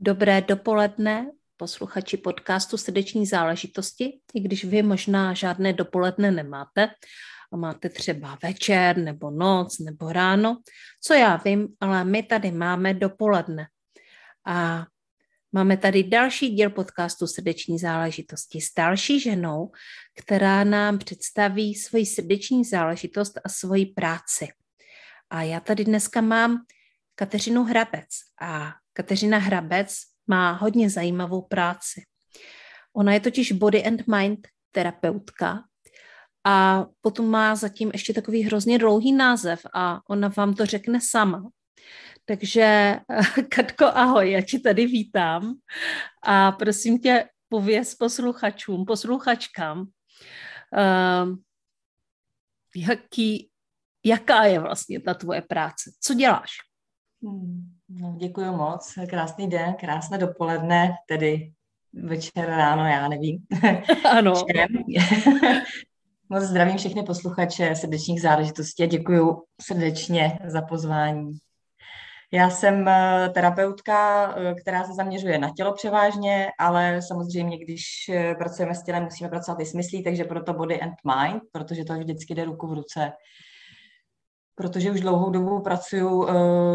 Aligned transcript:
Dobré 0.00 0.42
dopoledne, 0.42 1.30
posluchači 1.56 2.16
podcastu 2.16 2.76
Srdeční 2.76 3.26
záležitosti, 3.26 4.20
i 4.34 4.40
když 4.40 4.64
vy 4.64 4.82
možná 4.82 5.34
žádné 5.34 5.72
dopoledne 5.72 6.30
nemáte 6.30 6.88
a 7.52 7.56
máte 7.56 7.88
třeba 7.88 8.38
večer 8.42 8.96
nebo 8.96 9.30
noc 9.30 9.78
nebo 9.78 10.12
ráno, 10.12 10.58
co 11.02 11.14
já 11.14 11.36
vím, 11.36 11.68
ale 11.80 12.04
my 12.04 12.22
tady 12.22 12.50
máme 12.50 12.94
dopoledne. 12.94 13.66
A 14.46 14.86
máme 15.52 15.76
tady 15.76 16.02
další 16.02 16.48
díl 16.48 16.70
podcastu 16.70 17.26
Srdeční 17.26 17.78
záležitosti 17.78 18.60
s 18.60 18.74
další 18.76 19.20
ženou, 19.20 19.70
která 20.18 20.64
nám 20.64 20.98
představí 20.98 21.74
svoji 21.74 22.06
srdeční 22.06 22.64
záležitost 22.64 23.40
a 23.44 23.48
svoji 23.48 23.86
práci. 23.86 24.48
A 25.30 25.42
já 25.42 25.60
tady 25.60 25.84
dneska 25.84 26.20
mám 26.20 26.64
Kateřinu 27.18 27.64
Hrabec 27.64 28.08
a 28.40 28.72
Kateřina 28.92 29.38
Hrabec 29.38 29.96
má 30.26 30.52
hodně 30.52 30.90
zajímavou 30.90 31.42
práci. 31.42 32.02
Ona 32.96 33.12
je 33.12 33.20
totiž 33.20 33.52
body 33.52 33.84
and 33.84 34.06
mind 34.06 34.48
terapeutka 34.70 35.64
a 36.44 36.86
potom 37.00 37.30
má 37.30 37.54
zatím 37.54 37.90
ještě 37.92 38.12
takový 38.12 38.42
hrozně 38.42 38.78
dlouhý 38.78 39.12
název 39.12 39.60
a 39.74 40.00
ona 40.08 40.28
vám 40.36 40.54
to 40.54 40.66
řekne 40.66 40.98
sama. 41.02 41.50
Takže 42.24 42.98
Katko, 43.48 43.84
ahoj, 43.84 44.30
já 44.30 44.40
ti 44.40 44.58
tady 44.58 44.86
vítám 44.86 45.54
a 46.22 46.52
prosím 46.52 46.98
tě, 46.98 47.28
pověz 47.48 47.94
posluchačům, 47.94 48.84
posluchačkám, 48.84 49.80
uh, 49.80 51.36
jaký, 52.76 53.50
jaká 54.04 54.44
je 54.44 54.58
vlastně 54.60 55.00
ta 55.00 55.14
tvoje 55.14 55.42
práce, 55.42 55.90
co 56.00 56.14
děláš? 56.14 56.67
Hmm. 57.22 57.78
No, 57.88 58.16
děkuji 58.18 58.52
moc. 58.52 58.94
Krásný 59.10 59.50
den, 59.50 59.74
krásné 59.74 60.18
dopoledne, 60.18 60.90
tedy 61.08 61.52
večer, 61.92 62.46
ráno, 62.46 62.86
já 62.86 63.08
nevím. 63.08 63.38
Ano. 64.10 64.32
moc 66.28 66.42
zdravím 66.42 66.76
všechny 66.76 67.02
posluchače 67.02 67.74
srdečních 67.74 68.20
záležitostí 68.20 68.82
a 68.82 68.86
děkuji 68.86 69.36
srdečně 69.60 70.38
za 70.46 70.62
pozvání. 70.62 71.38
Já 72.32 72.50
jsem 72.50 72.88
eh, 72.88 73.30
terapeutka, 73.34 74.28
eh, 74.36 74.54
která 74.54 74.84
se 74.84 74.92
zaměřuje 74.92 75.38
na 75.38 75.50
tělo 75.56 75.72
převážně, 75.72 76.48
ale 76.58 77.02
samozřejmě, 77.02 77.58
když 77.58 77.84
eh, 78.08 78.34
pracujeme 78.34 78.74
s 78.74 78.82
tělem, 78.82 79.04
musíme 79.04 79.30
pracovat 79.30 79.60
i 79.60 79.66
s 79.66 79.74
myslí, 79.74 80.04
takže 80.04 80.24
proto 80.24 80.52
body 80.52 80.80
and 80.80 80.94
mind, 81.04 81.42
protože 81.52 81.84
to 81.84 81.94
vždycky 81.94 82.34
jde 82.34 82.44
ruku 82.44 82.66
v 82.66 82.72
ruce 82.72 83.12
protože 84.58 84.90
už 84.90 85.00
dlouhou 85.00 85.30
dobu 85.30 85.60
pracuji 85.60 86.04
uh, 86.04 86.28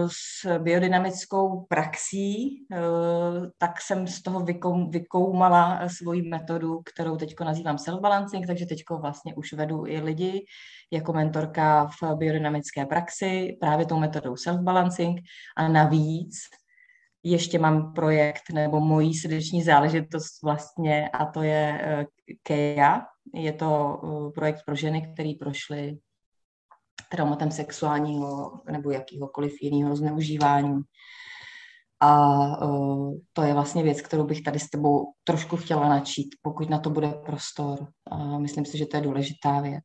s 0.08 0.60
biodynamickou 0.60 1.66
praxí, 1.70 2.66
uh, 2.72 3.48
tak 3.58 3.82
jsem 3.82 4.08
z 4.08 4.22
toho 4.22 4.40
vykou, 4.40 4.90
vykoumala 4.90 5.90
svoji 5.90 6.22
metodu, 6.22 6.82
kterou 6.94 7.18
teď 7.18 7.36
nazývám 7.40 7.76
self-balancing, 7.76 8.48
takže 8.48 8.66
teď 8.66 8.80
vlastně 9.02 9.36
už 9.36 9.54
vedu 9.54 9.88
i 9.88 10.00
lidi 10.00 10.46
jako 10.92 11.14
mentorka 11.14 11.86
v 12.02 12.16
biodynamické 12.16 12.86
praxi 12.86 13.58
právě 13.60 13.86
tou 13.86 14.00
metodou 14.00 14.34
self-balancing 14.34 15.16
a 15.58 15.68
navíc 15.68 16.36
ještě 17.24 17.60
mám 17.60 17.94
projekt 17.94 18.44
nebo 18.54 18.80
mojí 18.80 19.14
srdeční 19.14 19.64
záležitost 19.64 20.44
vlastně 20.44 21.10
a 21.10 21.26
to 21.26 21.42
je 21.44 21.82
KEA. 22.44 23.02
Je 23.34 23.54
to 23.54 24.02
projekt 24.36 24.60
pro 24.66 24.76
ženy, 24.76 25.08
které 25.14 25.34
prošly 25.40 25.98
traumatem 27.10 27.52
sexuálního 27.52 28.52
nebo 28.72 28.92
jakýhokoliv 28.92 29.54
jiného 29.62 29.96
zneužívání. 29.96 30.82
A 32.00 32.18
uh, 32.66 33.14
to 33.34 33.44
je 33.44 33.54
vlastně 33.54 33.84
věc, 33.84 34.02
kterou 34.02 34.24
bych 34.24 34.42
tady 34.42 34.60
s 34.60 34.70
tebou 34.70 35.14
trošku 35.24 35.58
chtěla 35.58 35.90
načít, 35.90 36.36
pokud 36.42 36.70
na 36.70 36.80
to 36.80 36.90
bude 36.90 37.08
prostor. 37.08 37.88
Myslím 38.38 38.66
si, 38.66 38.78
že 38.78 38.86
to 38.86 38.98
je 38.98 39.04
důležitá 39.04 39.60
věc. 39.60 39.84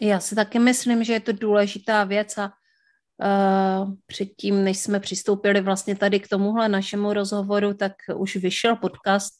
Já 0.00 0.20
si 0.20 0.34
taky 0.34 0.58
myslím, 0.58 1.04
že 1.04 1.12
je 1.12 1.20
to 1.20 1.32
důležitá 1.32 2.04
věc 2.04 2.38
a 2.38 2.44
uh, 2.48 3.94
předtím, 4.06 4.64
než 4.64 4.78
jsme 4.78 5.00
přistoupili 5.00 5.60
vlastně 5.60 5.96
tady 5.96 6.20
k 6.20 6.28
tomuhle 6.28 6.68
našemu 6.68 7.12
rozhovoru, 7.12 7.74
tak 7.74 7.92
už 8.16 8.36
vyšel 8.36 8.76
podcast 8.76 9.34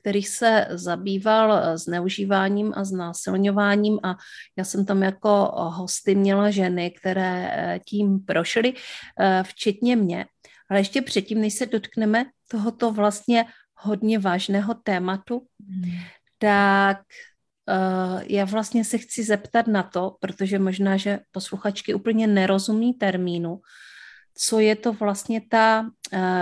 který 0.00 0.22
se 0.22 0.66
zabýval 0.70 1.52
eh, 1.52 1.78
zneužíváním 1.78 2.72
a 2.76 2.84
znásilňováním 2.84 3.98
a 4.02 4.16
já 4.56 4.64
jsem 4.64 4.84
tam 4.86 5.02
jako 5.02 5.50
hosty 5.54 6.14
měla 6.14 6.50
ženy, 6.50 6.90
které 6.90 7.50
eh, 7.52 7.80
tím 7.86 8.20
prošly, 8.20 8.74
eh, 9.20 9.42
včetně 9.42 9.96
mě. 9.96 10.26
Ale 10.70 10.80
ještě 10.80 11.02
předtím, 11.02 11.40
než 11.40 11.54
se 11.54 11.66
dotkneme 11.66 12.24
tohoto 12.48 12.92
vlastně 12.92 13.44
hodně 13.74 14.18
vážného 14.18 14.74
tématu, 14.74 15.46
hmm. 15.68 15.92
tak 16.38 16.98
já 18.26 18.44
vlastně 18.44 18.84
se 18.84 18.98
chci 18.98 19.24
zeptat 19.24 19.66
na 19.66 19.82
to, 19.82 20.16
protože 20.20 20.58
možná, 20.58 20.96
že 20.96 21.20
posluchačky 21.32 21.94
úplně 21.94 22.26
nerozumí 22.26 22.94
termínu, 22.94 23.60
co 24.34 24.60
je 24.60 24.76
to 24.76 24.92
vlastně 24.92 25.40
ta 25.50 25.90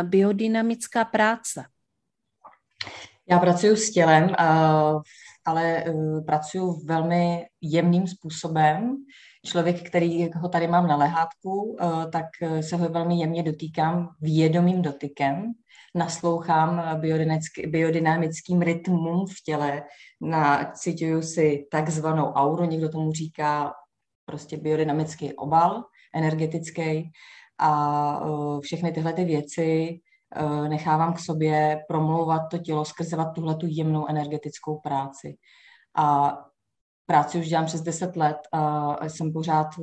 biodynamická 0.02 1.04
práce. 1.04 1.64
Já 3.28 3.38
pracuji 3.38 3.76
s 3.76 3.90
tělem, 3.90 4.34
ale 5.44 5.84
e, 5.84 5.92
pracuji 6.26 6.84
velmi 6.84 7.46
jemným 7.60 8.06
způsobem. 8.06 8.96
Člověk, 9.46 9.86
který 9.86 10.28
ho 10.34 10.48
tady 10.48 10.68
mám 10.68 10.86
na 10.86 10.96
lehátku, 10.96 11.76
e, 11.80 12.10
tak 12.10 12.26
se 12.60 12.76
ho 12.76 12.88
velmi 12.88 13.20
jemně 13.20 13.42
dotýkám 13.42 14.08
vědomým 14.20 14.82
dotykem. 14.82 15.52
Naslouchám 15.94 17.00
biodynamickým 17.66 18.62
rytmům 18.62 19.26
v 19.26 19.42
těle, 19.44 19.82
nacituju 20.20 21.22
si 21.22 21.66
takzvanou 21.70 22.24
auru, 22.24 22.64
někdo 22.64 22.88
tomu 22.88 23.12
říká 23.12 23.72
prostě 24.24 24.56
biodynamický 24.56 25.32
obal, 25.34 25.84
energetický 26.14 27.10
a 27.58 28.20
všechny 28.60 28.92
tyhle 28.92 29.12
ty 29.12 29.24
věci 29.24 29.98
Eh, 29.98 30.05
nechávám 30.68 31.14
k 31.14 31.18
sobě 31.18 31.84
promlouvat 31.88 32.42
to 32.50 32.58
tělo 32.58 32.84
skrze 32.84 33.16
tuhle 33.34 33.56
tu 33.56 33.66
jemnou 33.68 34.06
energetickou 34.08 34.80
práci. 34.80 35.36
A 35.96 36.36
práci 37.06 37.38
už 37.38 37.48
dělám 37.48 37.66
přes 37.66 37.80
10 37.80 38.16
let 38.16 38.36
a 38.52 39.08
jsem 39.08 39.32
pořád 39.32 39.66
eh, 39.66 39.82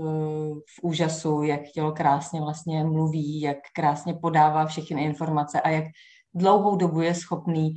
v 0.52 0.84
úžasu, 0.84 1.44
jak 1.44 1.62
tělo 1.62 1.92
krásně 1.92 2.42
vlastně 2.42 2.84
mluví, 2.84 3.42
jak 3.42 3.58
krásně 3.76 4.14
podává 4.14 4.66
všechny 4.66 5.04
informace 5.04 5.62
a 5.62 5.70
jak 5.70 5.86
dlouhou 6.34 6.76
dobu 6.76 7.02
je 7.02 7.16
schopný 7.16 7.76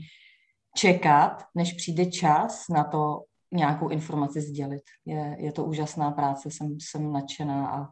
čekat, 0.77 1.43
než 1.55 1.73
přijde 1.73 2.07
čas 2.07 2.65
na 2.69 2.85
to 2.85 3.23
nějakou 3.53 3.89
informaci 3.89 4.41
sdělit. 4.41 4.83
Je, 5.05 5.37
je 5.39 5.53
to 5.53 5.65
úžasná 5.65 6.11
práce, 6.11 6.51
jsem, 6.51 6.77
jsem 6.81 7.13
nadšená 7.13 7.71
a 7.71 7.87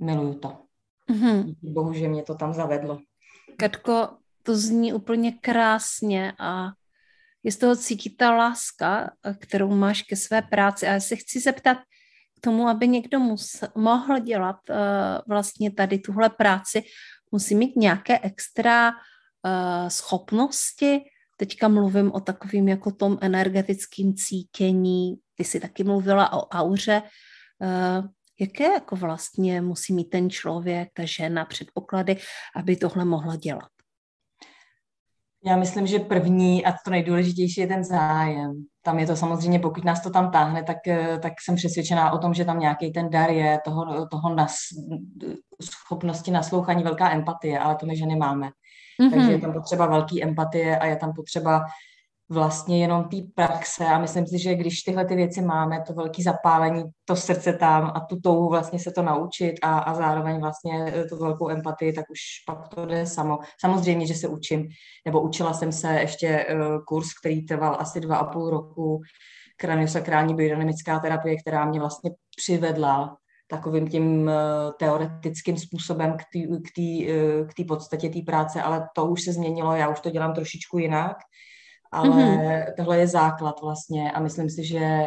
miluju 0.00 0.34
to. 0.34 0.56
Mm-hmm. 1.10 1.54
Bohužel 1.62 2.10
mě 2.10 2.22
to 2.22 2.34
tam 2.34 2.52
zavedlo. 2.52 2.98
Katko, 3.60 4.08
to 4.42 4.56
zní 4.56 4.92
úplně 4.92 5.32
krásně 5.32 6.32
a 6.38 6.72
je 7.42 7.52
z 7.52 7.56
toho 7.56 7.76
cítit 7.76 8.16
ta 8.16 8.32
láska, 8.32 9.10
kterou 9.38 9.74
máš 9.76 10.02
ke 10.02 10.16
své 10.16 10.42
práci. 10.42 10.86
A 10.86 10.92
já 10.92 11.00
se 11.00 11.16
chci 11.16 11.40
zeptat 11.40 11.78
k 12.36 12.40
tomu, 12.40 12.68
aby 12.68 12.88
někdo 12.88 13.20
mus, 13.20 13.64
mohl 13.74 14.18
dělat 14.18 14.56
uh, 14.70 14.76
vlastně 15.28 15.70
tady 15.70 15.98
tuhle 15.98 16.30
práci, 16.30 16.82
musí 17.32 17.54
mít 17.54 17.76
nějaké 17.76 18.18
extra 18.18 18.90
uh, 18.90 19.88
schopnosti. 19.88 21.00
Teďka 21.36 21.68
mluvím 21.68 22.12
o 22.12 22.20
takovým 22.20 22.68
jako 22.68 22.90
tom 22.90 23.18
energetickým 23.20 24.14
cítění. 24.14 25.16
Ty 25.34 25.44
jsi 25.44 25.60
taky 25.60 25.84
mluvila 25.84 26.32
o 26.32 26.48
auře. 26.48 27.02
Uh, 27.58 28.08
jaké 28.40 28.64
jako 28.64 28.96
vlastně 28.96 29.60
musí 29.60 29.94
mít 29.94 30.10
ten 30.10 30.30
člověk, 30.30 30.88
ta 30.94 31.02
žena, 31.04 31.44
předpoklady, 31.44 32.16
aby 32.56 32.76
tohle 32.76 33.04
mohla 33.04 33.36
dělat? 33.36 33.68
Já 35.44 35.56
myslím, 35.56 35.86
že 35.86 35.98
první 35.98 36.66
a 36.66 36.72
to 36.84 36.90
nejdůležitější 36.90 37.60
je 37.60 37.66
ten 37.66 37.84
zájem. 37.84 38.64
Tam 38.82 38.98
je 38.98 39.06
to 39.06 39.16
samozřejmě, 39.16 39.58
pokud 39.58 39.84
nás 39.84 40.02
to 40.02 40.10
tam 40.10 40.30
táhne, 40.30 40.62
tak, 40.62 40.76
eh, 40.86 41.18
tak 41.22 41.32
jsem 41.44 41.56
přesvědčená 41.56 42.12
o 42.12 42.18
tom, 42.18 42.34
že 42.34 42.44
tam 42.44 42.60
nějaký 42.60 42.92
ten 42.92 43.10
dar 43.10 43.30
je 43.30 43.58
toho, 43.64 44.06
toho 44.06 44.34
nas, 44.34 44.54
schopnosti 45.62 46.30
naslouchání, 46.30 46.82
velká 46.82 47.10
empatie, 47.10 47.58
ale 47.58 47.76
to 47.76 47.86
my 47.86 47.96
ženy 47.96 48.16
máme. 48.16 48.46
Mm-hmm. 48.46 49.10
Takže 49.10 49.32
je 49.32 49.38
tam 49.38 49.52
potřeba 49.52 49.86
velký 49.86 50.24
empatie 50.24 50.78
a 50.78 50.86
je 50.86 50.96
tam 50.96 51.12
potřeba 51.12 51.64
vlastně 52.30 52.82
jenom 52.82 53.04
té 53.04 53.16
praxe 53.34 53.86
a 53.86 53.98
myslím 53.98 54.26
si, 54.26 54.38
že 54.38 54.54
když 54.54 54.82
tyhle 54.82 55.04
ty 55.04 55.16
věci 55.16 55.42
máme, 55.42 55.82
to 55.86 55.94
velké 55.94 56.22
zapálení, 56.22 56.84
to 57.04 57.16
srdce 57.16 57.52
tam 57.52 57.92
a 57.94 58.00
tu 58.00 58.20
touhu 58.20 58.48
vlastně 58.48 58.78
se 58.78 58.90
to 58.90 59.02
naučit 59.02 59.54
a, 59.62 59.78
a 59.78 59.94
zároveň 59.94 60.40
vlastně 60.40 60.92
tu 61.08 61.16
velkou 61.16 61.48
empatii, 61.48 61.92
tak 61.92 62.04
už 62.10 62.20
pak 62.46 62.68
to 62.68 62.86
jde 62.86 63.06
samo. 63.06 63.38
Samozřejmě, 63.60 64.06
že 64.06 64.14
se 64.14 64.28
učím, 64.28 64.68
nebo 65.06 65.20
učila 65.20 65.54
jsem 65.54 65.72
se 65.72 65.92
ještě 65.92 66.46
uh, 66.46 66.84
kurz, 66.84 67.06
který 67.20 67.46
trval 67.46 67.76
asi 67.78 68.00
dva 68.00 68.16
a 68.16 68.32
půl 68.32 68.50
roku, 68.50 69.00
kraniosakrální 69.56 70.34
biodynamická 70.34 70.98
terapie, 70.98 71.36
která 71.36 71.64
mě 71.64 71.80
vlastně 71.80 72.10
přivedla 72.36 73.16
takovým 73.48 73.88
tím 73.88 74.22
uh, 74.22 74.32
teoretickým 74.78 75.56
způsobem 75.56 76.16
k 76.16 76.22
té 76.76 77.12
uh, 77.62 77.66
podstatě 77.66 78.08
té 78.08 78.18
práce, 78.26 78.62
ale 78.62 78.88
to 78.94 79.06
už 79.06 79.22
se 79.22 79.32
změnilo, 79.32 79.74
já 79.74 79.88
už 79.88 80.00
to 80.00 80.10
dělám 80.10 80.34
trošičku 80.34 80.78
jinak 80.78 81.16
ale 81.90 82.08
mm-hmm. 82.08 82.74
tohle 82.76 82.98
je 82.98 83.06
základ 83.06 83.60
vlastně 83.60 84.12
a 84.12 84.20
myslím 84.20 84.50
si, 84.50 84.64
že 84.64 85.06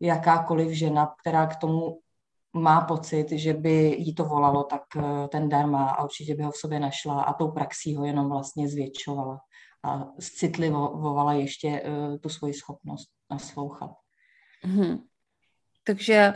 jakákoliv 0.00 0.70
žena, 0.72 1.14
která 1.20 1.46
k 1.46 1.56
tomu 1.56 1.98
má 2.52 2.80
pocit, 2.80 3.32
že 3.32 3.52
by 3.52 3.96
jí 3.98 4.14
to 4.14 4.24
volalo, 4.24 4.64
tak 4.64 4.82
eh, 4.96 5.28
ten 5.28 5.48
dar 5.48 5.66
má 5.66 5.90
a 5.90 6.04
určitě 6.04 6.34
by 6.34 6.42
ho 6.42 6.50
v 6.50 6.56
sobě 6.56 6.80
našla 6.80 7.22
a 7.22 7.32
tou 7.32 7.50
praxí 7.50 7.96
ho 7.96 8.04
jenom 8.04 8.30
vlastně 8.30 8.68
zvětšovala 8.68 9.40
a 9.84 10.06
zcitlivovala 10.20 11.32
ještě 11.32 11.82
uh, 11.82 12.18
tu 12.18 12.28
svoji 12.28 12.54
schopnost 12.54 13.08
naslouchat. 13.30 13.90
Hmm. 14.62 14.98
Takže 15.84 16.34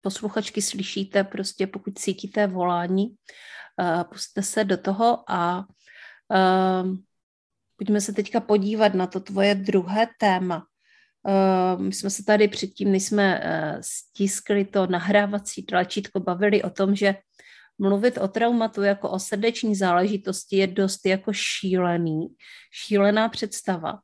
posluchačky 0.00 0.62
slyšíte, 0.62 1.24
prostě 1.24 1.66
pokud 1.66 1.98
cítíte 1.98 2.46
volání, 2.46 3.06
uh, 3.06 4.02
puste 4.02 4.42
se 4.42 4.64
do 4.64 4.76
toho 4.76 5.30
a 5.30 5.58
uh, 5.58 6.94
Pojďme 7.78 8.00
se 8.00 8.12
teďka 8.12 8.40
podívat 8.40 8.94
na 8.94 9.06
to 9.06 9.20
tvoje 9.20 9.54
druhé 9.54 10.08
téma. 10.18 10.66
Uh, 11.22 11.82
my 11.82 11.92
jsme 11.92 12.10
se 12.10 12.24
tady 12.24 12.48
předtím, 12.48 12.92
než 12.92 13.04
jsme 13.04 13.40
uh, 13.40 13.80
stiskli 13.80 14.64
to 14.64 14.86
nahrávací 14.86 15.62
tlačítko, 15.62 16.20
bavili 16.20 16.62
o 16.62 16.70
tom, 16.70 16.94
že 16.94 17.14
mluvit 17.78 18.18
o 18.18 18.28
traumatu 18.28 18.82
jako 18.82 19.10
o 19.10 19.18
srdeční 19.18 19.74
záležitosti 19.74 20.56
je 20.56 20.66
dost 20.66 21.06
jako 21.06 21.32
šílený, 21.32 22.26
šílená 22.72 23.28
představa. 23.28 23.98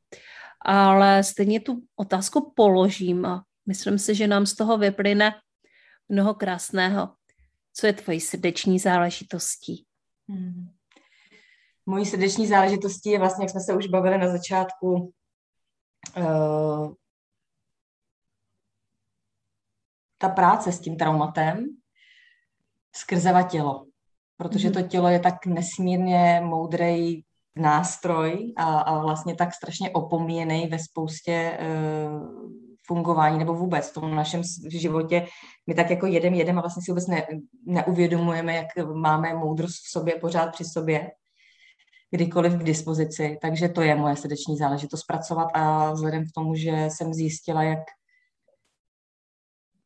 Ale 0.61 1.25
stejně 1.25 1.61
tu 1.61 1.83
otázku 1.97 2.53
položím 2.57 3.27
a 3.27 3.45
myslím 3.67 3.99
si, 3.99 4.15
že 4.15 4.27
nám 4.27 4.47
z 4.47 4.55
toho 4.55 4.79
vyplyne 4.79 5.35
mnoho 6.09 6.35
krásného. 6.35 7.15
Co 7.73 7.87
je 7.87 7.93
tvojí 7.93 8.21
srdeční 8.21 8.79
záležitostí? 8.79 9.87
Hmm 10.29 10.74
mojí 11.87 12.07
srdeční 12.07 12.47
záležitostí 12.47 13.11
je 13.11 13.19
vlastně, 13.19 13.45
jak 13.45 13.51
jsme 13.51 13.61
se 13.61 13.75
už 13.75 13.87
bavili 13.87 14.19
na 14.19 14.29
začátku, 14.29 15.13
uh, 16.17 16.93
ta 20.19 20.29
práce 20.29 20.73
s 20.73 20.81
tím 20.81 20.97
traumatem 20.97 21.65
skrzeva 22.97 23.43
tělo. 23.43 23.87
Protože 24.37 24.69
mhm. 24.69 24.75
to 24.83 24.89
tělo 24.89 25.09
je 25.09 25.21
tak 25.21 25.47
nesmírně 25.47 26.41
moudrý 26.45 27.23
nástroj 27.57 28.53
a, 28.57 28.79
a 28.79 28.99
vlastně 28.99 29.35
tak 29.35 29.55
strašně 29.55 29.91
opomíjený 29.91 30.67
ve 30.67 30.79
spoustě 30.79 31.59
uh, 31.61 32.51
fungování 32.87 33.39
nebo 33.39 33.55
vůbec 33.55 33.91
v 33.91 33.95
tom 33.95 34.15
našem 34.15 34.43
životě. 34.69 35.27
My 35.67 35.75
tak 35.75 35.91
jako 35.91 36.07
jedem, 36.07 36.35
jedem 36.35 36.59
a 36.59 36.61
vlastně 36.61 36.83
si 36.85 36.91
vůbec 36.91 37.07
ne, 37.07 37.27
neuvědomujeme, 37.67 38.55
jak 38.55 38.87
máme 38.95 39.35
moudrost 39.35 39.85
v 39.87 39.91
sobě, 39.91 40.15
pořád 40.15 40.53
při 40.53 40.65
sobě 40.65 41.11
kdykoliv 42.11 42.55
k 42.55 42.65
dispozici, 42.65 43.39
takže 43.43 43.69
to 43.69 43.83
je 43.83 43.95
moje 43.95 44.17
srdeční 44.17 44.57
záležitost 44.57 45.05
pracovat 45.05 45.49
a 45.55 45.93
vzhledem 45.93 46.25
k 46.25 46.33
tomu, 46.35 46.55
že 46.55 46.71
jsem 46.71 47.15
zjistila, 47.15 47.63
jak 47.63 47.79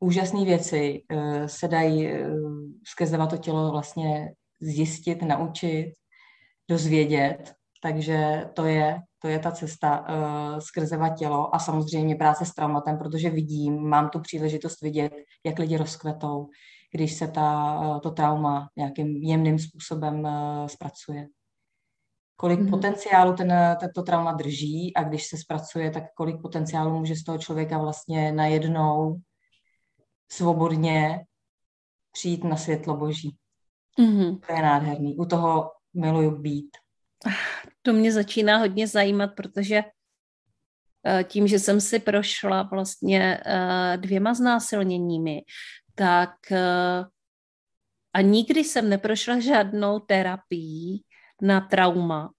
úžasné 0.01 0.45
věci 0.45 1.03
uh, 1.13 1.47
se 1.47 1.69
dají 1.69 2.13
uh, 2.13 2.21
skrze 2.87 3.19
to 3.31 3.37
tělo 3.37 3.71
vlastně 3.71 4.33
zjistit, 4.61 5.23
naučit, 5.23 5.93
dozvědět, 6.71 7.55
takže 7.83 8.49
to 8.55 8.65
je, 8.65 9.01
to 9.23 9.29
je 9.29 9.39
ta 9.39 9.51
cesta 9.53 10.01
uh, 10.01 10.59
skrze 10.59 10.99
tělo 11.19 11.55
a 11.55 11.59
samozřejmě 11.59 12.17
práce 12.17 12.47
s 12.47 12.55
traumatem, 12.55 12.99
protože 12.99 13.31
vidím, 13.31 13.89
mám 13.89 14.09
tu 14.09 14.21
příležitost 14.21 14.83
vidět, 14.83 15.13
jak 15.47 15.59
lidi 15.59 15.77
rozkvetou, 15.77 16.49
když 16.95 17.15
se 17.15 17.29
ta, 17.29 18.01
to 18.03 18.11
trauma 18.11 18.69
nějakým 18.77 19.17
jemným 19.17 19.59
způsobem 19.59 20.21
uh, 20.21 20.67
zpracuje 20.67 21.27
kolik 22.41 22.61
mm-hmm. 22.61 22.71
potenciálu 22.71 23.35
ten, 23.35 23.49
tato 23.81 24.03
trauma 24.03 24.33
drží 24.33 24.95
a 24.95 25.03
když 25.03 25.27
se 25.27 25.37
zpracuje, 25.37 25.91
tak 25.91 26.03
kolik 26.15 26.43
potenciálu 26.43 26.99
může 26.99 27.15
z 27.17 27.25
toho 27.25 27.39
člověka 27.39 27.79
vlastně 27.79 28.33
najednou 28.33 29.21
svobodně 30.31 31.25
přijít 32.13 32.45
na 32.45 32.57
světlo 32.57 32.97
boží. 32.97 33.37
Mm-hmm. 33.99 34.41
To 34.47 34.53
je 34.53 34.63
nádherný. 34.63 35.17
U 35.17 35.25
toho 35.25 35.71
miluju 35.95 36.31
být. 36.31 36.71
To 37.83 37.93
mě 37.93 38.13
začíná 38.13 38.57
hodně 38.57 38.87
zajímat, 38.87 39.31
protože 39.37 39.83
eh, 41.07 41.25
tím, 41.25 41.49
že 41.49 41.59
jsem 41.59 41.81
si 41.81 41.99
prošla 41.99 42.63
vlastně 42.63 43.41
eh, 43.47 43.97
dvěma 43.97 44.35
znásilněními, 44.35 45.43
tak 45.95 46.53
eh, 46.53 47.05
a 48.13 48.21
nikdy 48.21 48.65
jsem 48.65 48.89
neprošla 48.89 49.41
žádnou 49.41 49.99
terapii, 49.99 51.01
na 51.43 51.61
trauma, 51.61 52.31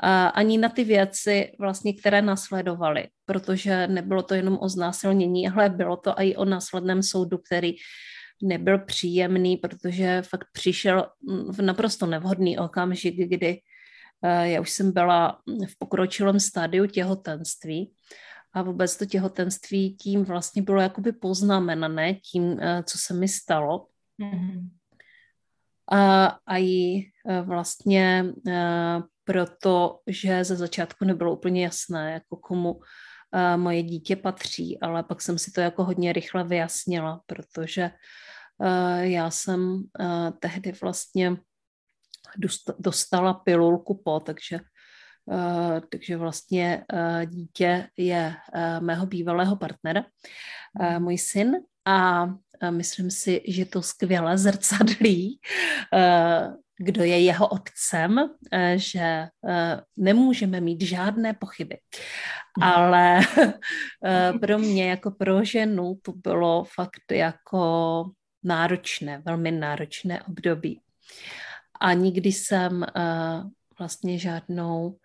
a 0.00 0.26
ani 0.28 0.58
na 0.58 0.68
ty 0.68 0.84
věci, 0.84 1.52
vlastně, 1.58 1.94
které 1.94 2.22
nasledovaly, 2.22 3.08
protože 3.24 3.86
nebylo 3.86 4.22
to 4.22 4.34
jenom 4.34 4.58
o 4.60 4.68
znásilnění, 4.68 5.48
ale 5.48 5.68
bylo 5.68 5.96
to 5.96 6.14
i 6.20 6.36
o 6.36 6.44
následném 6.44 7.02
soudu, 7.02 7.38
který 7.38 7.74
nebyl 8.42 8.78
příjemný, 8.78 9.56
protože 9.56 10.22
fakt 10.22 10.46
přišel 10.52 11.06
v 11.48 11.62
naprosto 11.62 12.06
nevhodný 12.06 12.58
okamžik, 12.58 13.16
kdy 13.16 13.60
eh, 14.22 14.48
já 14.48 14.60
už 14.60 14.70
jsem 14.70 14.92
byla 14.92 15.40
v 15.46 15.78
pokročilém 15.78 16.40
stádiu 16.40 16.86
těhotenství 16.86 17.92
a 18.52 18.62
vůbec 18.62 18.96
to 18.96 19.06
těhotenství 19.06 19.96
tím 19.96 20.24
vlastně 20.24 20.62
bylo 20.62 20.80
jakoby 20.80 21.12
poznamenané 21.12 22.14
tím, 22.14 22.58
eh, 22.60 22.82
co 22.82 22.98
se 22.98 23.14
mi 23.14 23.28
stalo. 23.28 23.86
Mm-hmm. 24.20 24.68
A, 25.92 26.26
a 26.46 26.58
i 26.58 27.10
e, 27.28 27.42
vlastně 27.42 28.24
e, 28.48 29.02
protože 29.24 30.44
ze 30.44 30.56
začátku 30.56 31.04
nebylo 31.04 31.32
úplně 31.36 31.64
jasné, 31.64 32.12
jako 32.12 32.36
komu 32.36 32.80
e, 33.32 33.56
moje 33.56 33.82
dítě 33.82 34.16
patří, 34.16 34.80
ale 34.80 35.02
pak 35.02 35.22
jsem 35.22 35.38
si 35.38 35.52
to 35.52 35.60
jako 35.60 35.84
hodně 35.84 36.12
rychle 36.12 36.44
vyjasnila, 36.44 37.20
protože 37.26 37.90
já 39.00 39.30
jsem 39.30 39.82
tehdy 40.40 40.72
vlastně 40.82 41.36
dostala 42.78 43.34
pilulku 43.34 44.02
po, 44.04 44.20
takže 44.20 44.60
takže 45.90 46.16
vlastně 46.16 46.84
dítě 47.26 47.88
je 47.96 48.34
mého 48.80 49.06
bývalého 49.06 49.56
partnera, 49.56 50.04
můj 50.98 51.18
syn, 51.18 51.52
a 51.86 52.26
myslím 52.70 53.10
si, 53.10 53.42
že 53.48 53.64
to 53.64 53.82
skvěle 53.82 54.38
zrcadlí, 54.38 55.40
eh, 55.94 56.52
kdo 56.78 57.04
je 57.04 57.20
jeho 57.20 57.48
otcem, 57.48 58.30
eh, 58.52 58.78
že 58.78 59.28
eh, 59.48 59.80
nemůžeme 59.96 60.60
mít 60.60 60.82
žádné 60.82 61.34
pochyby. 61.34 61.78
Mhm. 62.58 62.68
Ale 62.68 63.20
pro 64.40 64.58
mě 64.58 64.90
jako 64.90 65.10
pro 65.10 65.44
ženu 65.44 65.98
to 66.02 66.12
bylo 66.12 66.64
fakt 66.64 67.12
jako 67.12 68.04
náročné, 68.42 69.22
velmi 69.24 69.50
náročné 69.50 70.22
období. 70.22 70.80
A 71.80 71.92
nikdy 71.92 72.32
jsem 72.32 72.86
vlastně 73.78 74.18
žádnou 74.18 74.98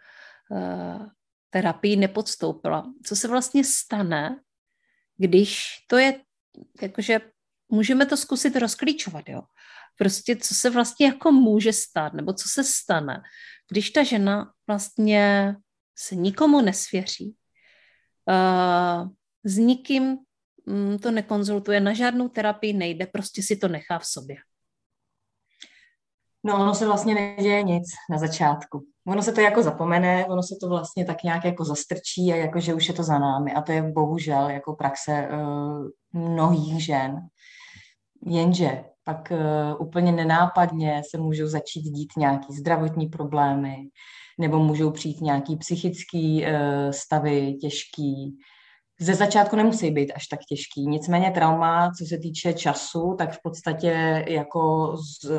terapii 1.50 1.96
nepodstoupila. 1.96 2.94
Co 3.04 3.16
se 3.16 3.28
vlastně 3.28 3.64
stane, 3.64 4.40
když 5.18 5.66
to 5.88 5.98
je 5.98 6.14
jakože 6.82 7.20
můžeme 7.70 8.06
to 8.06 8.18
zkusit 8.18 8.56
rozklíčovat, 8.56 9.30
jo. 9.30 9.42
Prostě 9.98 10.36
co 10.36 10.56
se 10.56 10.70
vlastně 10.70 11.06
jako 11.06 11.32
může 11.32 11.74
stát, 11.74 12.14
nebo 12.14 12.34
co 12.34 12.50
se 12.50 12.64
stane, 12.64 13.22
když 13.72 13.90
ta 13.90 14.04
žena 14.04 14.52
vlastně 14.68 15.56
se 15.96 16.16
nikomu 16.16 16.62
nesvěří, 16.62 17.36
uh, 18.26 19.10
s 19.44 19.58
nikým 19.58 20.18
um, 20.68 21.00
to 21.00 21.12
nekonzultuje, 21.12 21.80
na 21.80 21.94
žádnou 21.94 22.30
terapii 22.30 22.74
nejde, 22.74 23.08
prostě 23.08 23.44
si 23.44 23.56
to 23.56 23.68
nechá 23.68 24.00
v 24.00 24.06
sobě. 24.06 24.36
No, 26.44 26.56
ono 26.56 26.76
se 26.76 26.86
vlastně 26.86 27.16
neděje 27.16 27.64
nic 27.64 27.84
na 28.12 28.18
začátku. 28.18 28.86
ono 29.08 29.22
se 29.22 29.32
to 29.32 29.42
jako 29.42 29.64
zapomene, 29.64 30.26
ono 30.26 30.44
se 30.44 30.56
to 30.62 30.70
vlastně 30.70 31.06
tak 31.06 31.24
nějak 31.24 31.46
jako 31.46 31.66
zastrčí 31.66 32.34
a 32.34 32.36
jako, 32.36 32.60
že 32.60 32.74
už 32.74 32.88
je 32.88 32.94
to 32.94 33.04
za 33.04 33.20
námi. 33.20 33.54
A 33.54 33.62
to 33.62 33.72
je 33.72 33.82
bohužel 33.82 34.50
jako 34.50 34.76
praxe 34.76 35.30
uh, 35.32 35.90
mnohých 36.14 36.86
žen. 36.86 37.28
Jenže 38.26 38.84
pak 39.04 39.32
uh, 39.32 39.82
úplně 39.82 40.12
nenápadně 40.12 41.02
se 41.10 41.18
můžou 41.18 41.48
začít 41.48 41.82
dít 41.82 42.10
nějaký 42.18 42.54
zdravotní 42.54 43.08
problémy, 43.08 43.78
nebo 44.40 44.60
můžou 44.60 44.92
přijít 44.92 45.22
nějaký 45.22 45.56
psychický 45.56 46.46
uh, 46.46 46.92
stavy 46.92 47.54
těžký. 47.54 48.38
Ze 49.00 49.16
začátku 49.16 49.56
nemusí 49.56 49.92
být 49.92 50.12
až 50.16 50.28
tak 50.28 50.40
těžký. 50.50 50.88
Nicméně 50.88 51.32
trauma, 51.32 51.92
co 52.00 52.06
se 52.06 52.18
týče 52.18 52.54
času, 52.54 53.16
tak 53.18 53.34
v 53.34 53.40
podstatě 53.44 54.26
jako 54.28 54.96
z, 54.98 55.32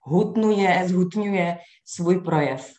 hutnuje, 0.00 0.88
zhutňuje 0.88 1.58
svůj 1.84 2.20
projev. 2.20 2.72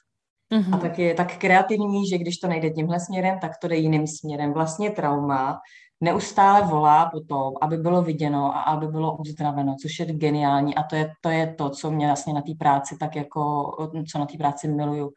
Mm-hmm. 0.53 0.75
A 0.75 0.77
tak 0.77 0.99
je 0.99 1.13
tak 1.13 1.37
kreativní, 1.37 2.07
že 2.07 2.17
když 2.17 2.37
to 2.37 2.47
nejde 2.47 2.69
tímhle 2.69 2.99
směrem, 2.99 3.39
tak 3.39 3.51
to 3.61 3.67
jde 3.67 3.75
jiným 3.75 4.07
směrem. 4.07 4.53
Vlastně 4.53 4.91
trauma 4.91 5.59
neustále 6.01 6.67
volá 6.67 7.09
po 7.09 7.19
tom, 7.19 7.53
aby 7.61 7.77
bylo 7.77 8.01
viděno 8.01 8.55
a 8.55 8.61
aby 8.61 8.87
bylo 8.87 9.17
uzdraveno, 9.17 9.75
což 9.81 9.99
je 9.99 10.05
geniální. 10.05 10.75
A 10.75 10.83
to 10.83 10.95
je 10.95 11.13
to, 11.21 11.29
je 11.29 11.53
to 11.53 11.69
co 11.69 11.91
mě 11.91 12.07
vlastně 12.07 12.33
na 12.33 12.41
té 12.41 12.51
práci 12.59 12.97
tak 12.99 13.15
jako, 13.15 13.71
co 14.11 14.19
na 14.19 14.25
té 14.25 14.37
práci 14.37 14.67
miluju, 14.67 15.11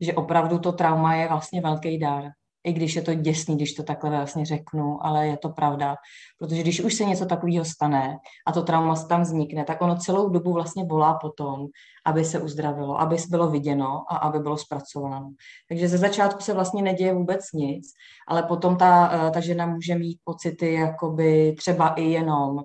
že 0.00 0.14
opravdu 0.14 0.58
to 0.58 0.72
trauma 0.72 1.14
je 1.14 1.28
vlastně 1.28 1.60
velký 1.60 1.98
dar 1.98 2.24
i 2.64 2.72
když 2.72 2.96
je 2.96 3.02
to 3.02 3.14
děsný, 3.14 3.56
když 3.56 3.74
to 3.74 3.82
takhle 3.82 4.10
vlastně 4.10 4.44
řeknu, 4.44 5.06
ale 5.06 5.26
je 5.26 5.36
to 5.36 5.48
pravda. 5.48 5.96
Protože 6.38 6.62
když 6.62 6.80
už 6.80 6.94
se 6.94 7.04
něco 7.04 7.26
takového 7.26 7.64
stane 7.64 8.18
a 8.46 8.52
to 8.52 8.62
trauma 8.62 8.94
tam 8.94 9.22
vznikne, 9.22 9.64
tak 9.64 9.82
ono 9.82 9.96
celou 9.96 10.28
dobu 10.28 10.52
vlastně 10.52 10.84
volá 10.84 11.18
potom, 11.20 11.66
aby 12.06 12.24
se 12.24 12.40
uzdravilo, 12.40 13.00
aby 13.00 13.16
bylo 13.30 13.50
viděno 13.50 14.04
a 14.08 14.16
aby 14.16 14.38
bylo 14.38 14.58
zpracováno. 14.58 15.32
Takže 15.68 15.88
ze 15.88 15.98
začátku 15.98 16.40
se 16.40 16.54
vlastně 16.54 16.82
neděje 16.82 17.14
vůbec 17.14 17.40
nic, 17.54 17.92
ale 18.28 18.42
potom 18.42 18.76
ta, 18.76 19.10
eh, 19.12 19.30
ta 19.30 19.40
žena 19.40 19.66
může 19.66 19.94
mít 19.94 20.18
pocity 20.24 20.72
jakoby 20.72 21.54
třeba 21.58 21.88
i 21.88 22.04
jenom 22.04 22.64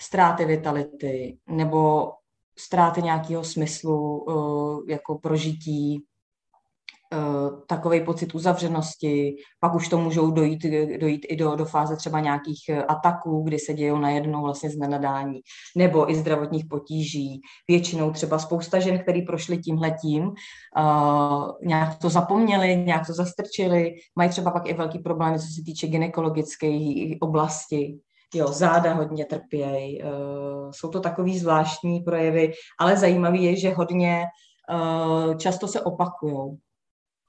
ztráty 0.00 0.44
vitality 0.44 1.38
nebo 1.48 2.12
ztráty 2.58 3.02
nějakého 3.02 3.44
smyslu 3.44 4.26
eh, 4.28 4.92
jako 4.92 5.18
prožití 5.18 6.04
takový 7.66 8.04
pocit 8.04 8.34
uzavřenosti, 8.34 9.36
pak 9.60 9.74
už 9.74 9.88
to 9.88 9.98
můžou 9.98 10.30
dojít, 10.30 10.66
dojít 11.00 11.26
i 11.28 11.36
do, 11.36 11.56
do 11.56 11.64
fáze 11.64 11.96
třeba 11.96 12.20
nějakých 12.20 12.68
eh, 12.68 12.82
ataků, 12.82 13.42
kdy 13.42 13.58
se 13.58 13.74
dějou 13.74 13.98
najednou 13.98 14.42
vlastně 14.42 14.70
z 14.70 14.76
nenadání, 14.76 15.40
nebo 15.76 16.10
i 16.10 16.14
zdravotních 16.14 16.64
potíží. 16.70 17.40
Většinou 17.68 18.10
třeba 18.10 18.38
spousta 18.38 18.80
žen, 18.80 18.98
který 18.98 19.22
prošli 19.22 19.58
tímhletím, 19.58 20.22
uh, 20.22 21.50
nějak 21.62 21.98
to 21.98 22.08
zapomněli, 22.08 22.76
nějak 22.76 23.06
to 23.06 23.12
zastrčili, 23.12 23.94
mají 24.16 24.30
třeba 24.30 24.50
pak 24.50 24.68
i 24.68 24.74
velký 24.74 24.98
problémy, 24.98 25.38
co 25.38 25.46
se 25.46 25.62
týče 25.66 25.86
gynekologické 25.86 26.78
oblasti. 27.20 27.98
Jo, 28.34 28.48
záda 28.48 28.94
hodně 28.94 29.24
trpějí. 29.24 30.02
Uh, 30.02 30.08
jsou 30.70 30.88
to 30.88 31.00
takový 31.00 31.38
zvláštní 31.38 32.00
projevy, 32.00 32.52
ale 32.80 32.96
zajímavý 32.96 33.44
je, 33.44 33.56
že 33.56 33.74
hodně 33.74 34.24
uh, 34.72 35.36
často 35.36 35.68
se 35.68 35.80
opakují. 35.80 36.58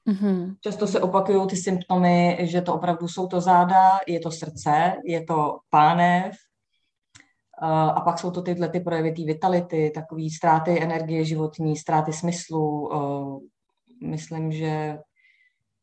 Mm-hmm. 0.07 0.55
Často 0.61 0.87
se 0.87 1.01
opakují 1.01 1.47
ty 1.47 1.55
symptomy, 1.55 2.37
že 2.41 2.61
to 2.61 2.73
opravdu 2.73 3.07
jsou 3.07 3.27
to 3.27 3.41
záda, 3.41 3.99
je 4.07 4.19
to 4.19 4.31
srdce, 4.31 4.93
je 5.05 5.23
to 5.23 5.59
pánev, 5.69 6.35
a 7.95 8.01
pak 8.01 8.19
jsou 8.19 8.31
to 8.31 8.41
tyhle 8.41 8.69
ty 8.69 8.79
projevy 8.79 9.11
té 9.11 9.23
vitality, 9.23 9.91
takové 9.95 10.21
ztráty 10.37 10.83
energie 10.83 11.25
životní, 11.25 11.77
ztráty 11.77 12.13
smyslu. 12.13 12.89
Myslím, 14.03 14.51
že 14.51 14.97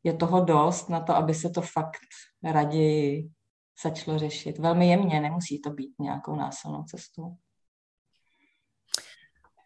je 0.05 0.13
toho 0.13 0.45
dost 0.45 0.89
na 0.89 1.01
to, 1.01 1.17
aby 1.17 1.35
se 1.35 1.51
to 1.51 1.63
fakt 1.63 1.99
raději 2.45 3.31
začalo 3.85 4.19
řešit. 4.19 4.59
Velmi 4.59 4.89
jemně, 4.89 5.21
nemusí 5.21 5.61
to 5.61 5.71
být 5.71 5.95
nějakou 5.99 6.37
násilnou 6.37 6.83
cestou. 6.83 7.37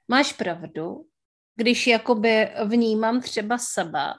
Máš 0.09 0.33
pravdu, 0.33 1.07
když 1.57 1.87
jakoby 1.87 2.49
vnímám 2.65 3.21
třeba 3.21 3.59
sebe, 3.59 4.13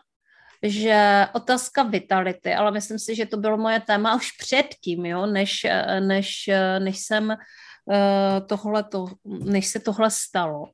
že 0.64 1.28
otázka 1.34 1.84
vitality, 1.84 2.54
ale 2.54 2.72
myslím 2.72 3.00
si, 3.00 3.16
že 3.16 3.26
to 3.26 3.38
bylo 3.38 3.58
moje 3.58 3.80
téma 3.80 4.16
už 4.16 4.32
předtím, 4.32 5.06
jo, 5.06 5.26
než, 5.26 5.66
než, 6.00 6.50
než 6.80 7.00
jsem 7.00 7.32
eh, 7.32 8.42
tohle, 8.48 8.84
to, 8.84 9.06
než 9.26 9.68
se 9.68 9.80
tohle 9.80 10.12
stalo. 10.12 10.66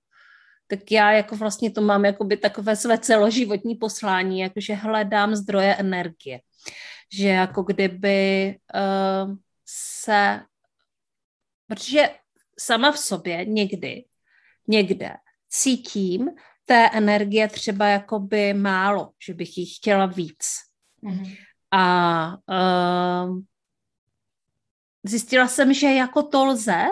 Tak 0.67 0.91
já 0.91 1.11
jako 1.11 1.35
vlastně 1.35 1.71
to 1.71 1.81
mám 1.81 2.05
jakoby 2.05 2.37
takové 2.37 2.75
své 2.75 2.97
celoživotní 2.97 3.75
poslání, 3.75 4.39
jakože 4.39 4.73
hledám 4.73 5.35
zdroje 5.35 5.75
energie. 5.75 6.39
Že 7.13 7.27
jako 7.27 7.63
kdyby 7.63 8.55
uh, 8.75 9.35
se, 9.65 10.41
protože 11.67 12.09
sama 12.59 12.91
v 12.91 12.97
sobě 12.97 13.45
někdy, 13.45 14.05
někde 14.67 15.13
cítím, 15.49 16.29
té 16.69 16.89
energie 16.93 17.47
třeba 17.47 17.87
jakoby 17.87 18.53
málo, 18.53 19.11
že 19.25 19.33
bych 19.33 19.57
jí 19.57 19.65
chtěla 19.65 20.05
víc. 20.05 20.45
Mm-hmm. 21.03 21.37
A 21.71 22.37
uh, 22.47 23.39
zjistila 25.03 25.47
jsem, 25.47 25.73
že 25.73 25.87
jako 25.87 26.23
to 26.23 26.45
lze, 26.45 26.85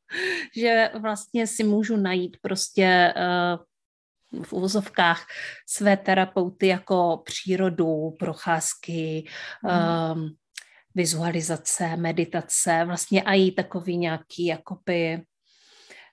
že 0.56 0.90
vlastně 0.98 1.46
si 1.46 1.64
můžu 1.64 1.96
najít 1.96 2.36
prostě 2.42 3.14
uh, 3.16 4.42
v 4.44 4.52
uvozovkách 4.52 5.26
své 5.66 5.96
terapeuty 5.96 6.66
jako 6.66 7.22
přírodu, 7.24 8.10
procházky, 8.18 9.28
mm. 9.62 9.70
um, 10.20 10.30
vizualizace, 10.94 11.96
meditace, 11.96 12.84
vlastně 12.84 13.22
i 13.22 13.52
takový 13.52 13.96
nějaký 13.96 14.46
jakoby 14.46 15.22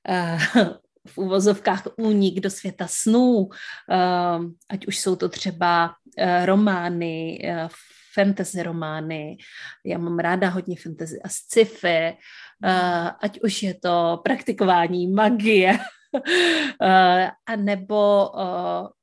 uh, 0.10 0.76
v 1.08 1.18
úvozovkách 1.18 1.88
únik 1.98 2.40
do 2.40 2.50
světa 2.50 2.88
snů, 2.90 3.50
ehm, 3.90 4.54
ať 4.70 4.88
už 4.88 5.00
jsou 5.00 5.16
to 5.16 5.30
třeba 5.30 5.94
eh, 6.18 6.46
romány, 6.46 7.42
eh, 7.44 7.68
fantasy 8.14 8.64
romány, 8.64 9.38
já 9.86 9.98
mám 9.98 10.20
ráda 10.20 10.50
hodně 10.50 10.76
fantasy 10.84 11.22
a 11.22 11.30
sci-fi, 11.30 11.88
eh, 11.88 12.18
ať 13.22 13.40
už 13.44 13.64
je 13.64 13.74
to 13.74 14.22
praktikování 14.24 15.08
magie, 15.08 15.78
a 17.46 17.56
nebo 17.56 18.32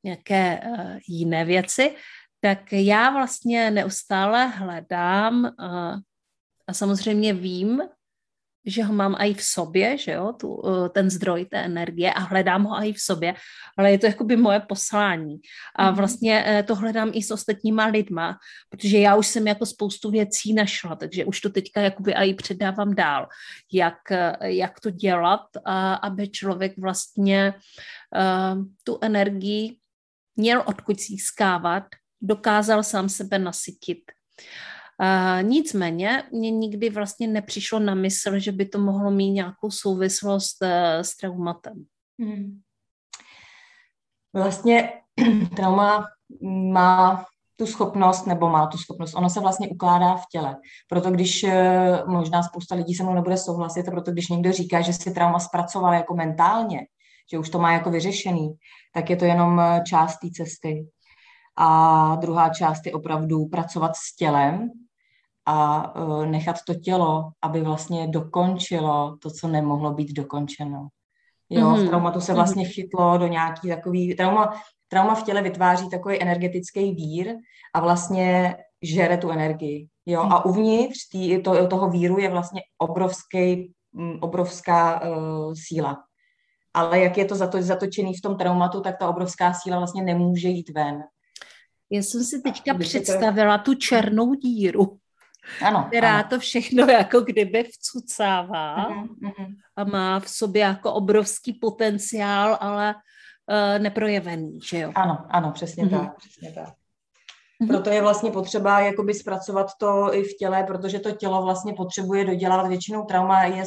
nějaké 0.04 0.61
jiné 1.09 1.44
věci, 1.44 1.94
tak 2.40 2.73
já 2.73 3.11
vlastně 3.11 3.71
neustále 3.71 4.47
hledám 4.47 5.52
a 6.66 6.73
samozřejmě 6.73 7.32
vím, 7.32 7.82
že 8.66 8.85
ho 8.85 8.95
mám 8.95 9.16
i 9.19 9.35
v 9.35 9.42
sobě, 9.42 9.99
že 9.99 10.12
jo, 10.12 10.33
tu, 10.40 10.62
eh, 10.69 10.88
ten 10.88 11.11
zdroj 11.11 11.45
té 11.45 11.59
energie 11.59 12.12
a 12.12 12.21
hledám 12.21 12.64
ho 12.64 12.76
i 12.85 12.92
v 12.92 13.00
sobě, 13.00 13.35
ale 13.78 13.90
je 13.90 13.99
to 13.99 14.07
jakoby 14.07 14.37
moje 14.37 14.61
poslání. 14.61 15.37
A 15.76 15.87
mhm. 15.87 15.97
vlastně 15.97 16.45
eh, 16.47 16.62
to 16.62 16.75
hledám 16.75 17.11
i 17.14 17.23
s 17.23 17.31
ostatníma 17.31 17.87
lidma, 17.87 18.38
protože 18.69 18.99
já 18.99 19.16
už 19.16 19.26
jsem 19.26 19.47
jako 19.47 19.66
spoustu 19.66 20.11
věcí 20.11 20.54
našla, 20.54 20.97
takže 20.97 21.25
už 21.25 21.40
to 21.40 21.50
teďka 21.50 21.81
jakoby 21.81 22.14
i 22.14 22.35
předávám 22.35 22.95
dál, 22.95 23.28
jak, 23.73 24.11
eh, 24.11 24.37
jak 24.40 24.81
to 24.81 24.90
dělat, 24.90 25.47
aby 26.02 26.28
člověk 26.28 26.73
vlastně 26.78 27.54
tu 28.85 28.99
energii 29.00 29.76
měl 30.37 30.62
odkud 30.66 31.00
získávat, 31.00 31.85
dokázal 32.21 32.83
sám 32.83 33.09
sebe 33.09 33.38
nasytit. 33.38 33.99
Uh, 35.02 35.42
nicméně 35.42 36.23
mě 36.32 36.50
nikdy 36.50 36.90
vlastně 36.90 37.28
nepřišlo 37.28 37.78
na 37.78 37.94
mysl, 37.94 38.38
že 38.38 38.52
by 38.52 38.66
to 38.66 38.78
mohlo 38.78 39.11
mít 39.11 39.30
nějakou 39.30 39.71
souvislost 39.71 40.62
uh, 40.62 40.68
s 41.02 41.16
traumatem. 41.16 41.85
Hmm. 42.21 42.61
Vlastně 44.32 44.92
trauma 45.56 46.06
má 46.73 47.25
tu 47.56 47.66
schopnost, 47.66 48.26
nebo 48.26 48.49
má 48.49 48.66
tu 48.66 48.78
schopnost, 48.78 49.14
ono 49.14 49.30
se 49.30 49.40
vlastně 49.40 49.68
ukládá 49.68 50.16
v 50.16 50.25
těle. 50.32 50.56
Proto 50.88 51.11
když 51.11 51.44
eh, 51.44 52.02
možná 52.06 52.42
spousta 52.42 52.75
lidí 52.75 52.94
se 52.94 53.02
mnou 53.02 53.14
nebude 53.14 53.37
souhlasit, 53.37 53.88
a 53.88 53.90
proto 53.90 54.12
když 54.12 54.28
někdo 54.28 54.52
říká, 54.52 54.80
že 54.80 54.92
si 54.92 55.14
trauma 55.14 55.38
zpracoval 55.38 55.94
jako 55.94 56.14
mentálně, 56.14 56.80
že 57.32 57.38
už 57.38 57.50
to 57.50 57.59
má 57.59 57.73
jako 57.73 57.90
vyřešený, 57.90 58.54
tak 58.94 59.11
je 59.11 59.16
to 59.16 59.25
jenom 59.25 59.62
část 59.87 60.18
té 60.18 60.28
cesty. 60.30 60.87
A 61.56 62.16
druhá 62.16 62.49
část 62.49 62.87
je 62.87 62.92
opravdu 62.92 63.47
pracovat 63.47 63.97
s 63.97 64.16
tělem 64.16 64.71
a 65.46 65.94
uh, 65.96 66.26
nechat 66.26 66.56
to 66.66 66.75
tělo, 66.75 67.30
aby 67.42 67.61
vlastně 67.61 68.08
dokončilo 68.08 69.16
to, 69.20 69.30
co 69.30 69.49
nemohlo 69.49 69.94
být 69.94 70.12
dokončeno. 70.12 70.88
Jo, 71.50 71.66
mm-hmm. 71.66 71.84
v 71.84 71.88
traumatu 71.88 72.20
se 72.20 72.34
vlastně 72.34 72.62
mhm. 72.62 72.72
chytlo 72.72 73.18
do 73.18 73.26
nějaký 73.26 73.68
takový, 73.68 74.14
trauma, 74.14 74.62
trauma 74.88 75.14
v 75.14 75.22
těle 75.22 75.42
vytváří 75.42 75.90
takový 75.90 76.22
energetický 76.22 76.92
vír 76.92 77.34
a 77.75 77.80
vlastně 77.80 78.56
žere 78.82 79.16
tu 79.16 79.30
energii. 79.30 79.88
Jo, 80.06 80.20
a 80.20 80.38
mhm. 80.38 80.42
uvnitř 80.44 81.08
tý, 81.08 81.42
to, 81.42 81.66
toho 81.66 81.90
víru 81.90 82.18
je 82.18 82.30
vlastně 82.30 82.61
obrovský, 82.78 83.72
obrovská 84.20 85.00
uh, 85.00 85.54
síla. 85.66 86.02
ale 86.75 87.00
jak 87.00 87.18
je 87.18 87.25
to 87.25 87.34
zatočený 87.61 88.14
v 88.14 88.20
tom 88.20 88.37
traumatu, 88.37 88.80
tak 88.80 88.99
ta 88.99 89.08
obrovská 89.08 89.52
síla 89.52 89.78
vlastně 89.78 90.02
nemůže 90.02 90.49
jít 90.49 90.70
ven. 90.70 91.02
Já 91.90 92.02
jsem 92.02 92.25
si 92.25 92.40
teďka 92.42 92.75
představila 92.75 93.58
to... 93.58 93.64
tu 93.64 93.75
černou 93.75 94.34
díru, 94.34 94.99
ano, 95.62 95.84
která 95.88 96.18
ano. 96.18 96.28
to 96.28 96.38
všechno 96.38 96.87
jako 96.90 97.20
kdyby 97.20 97.64
vcucává 97.64 98.90
uh-huh, 98.90 99.56
a 99.76 99.84
má 99.84 100.20
v 100.20 100.28
sobě 100.28 100.62
jako 100.62 100.92
obrovský 100.92 101.52
potenciál, 101.52 102.58
ale 102.61 102.94
uh, 102.94 103.82
neprojevený, 103.82 104.58
že 104.64 104.78
jo? 104.78 104.92
Ano, 104.94 105.26
ano, 105.28 105.50
přesně 105.52 105.84
uh-huh. 105.84 106.00
tak, 106.00 106.16
přesně 106.16 106.52
tak. 106.52 106.75
Proto 107.68 107.90
je 107.90 108.02
vlastně 108.02 108.30
potřeba 108.30 108.80
jakoby 108.80 109.14
zpracovat 109.14 109.66
to 109.78 110.14
i 110.14 110.22
v 110.22 110.37
těle, 110.38 110.64
protože 110.64 110.99
to 110.99 111.11
tělo 111.11 111.42
vlastně 111.42 111.72
potřebuje 111.72 112.25
dodělat. 112.25 112.66
Většinou 112.66 113.04
trauma 113.04 113.44
je, 113.44 113.64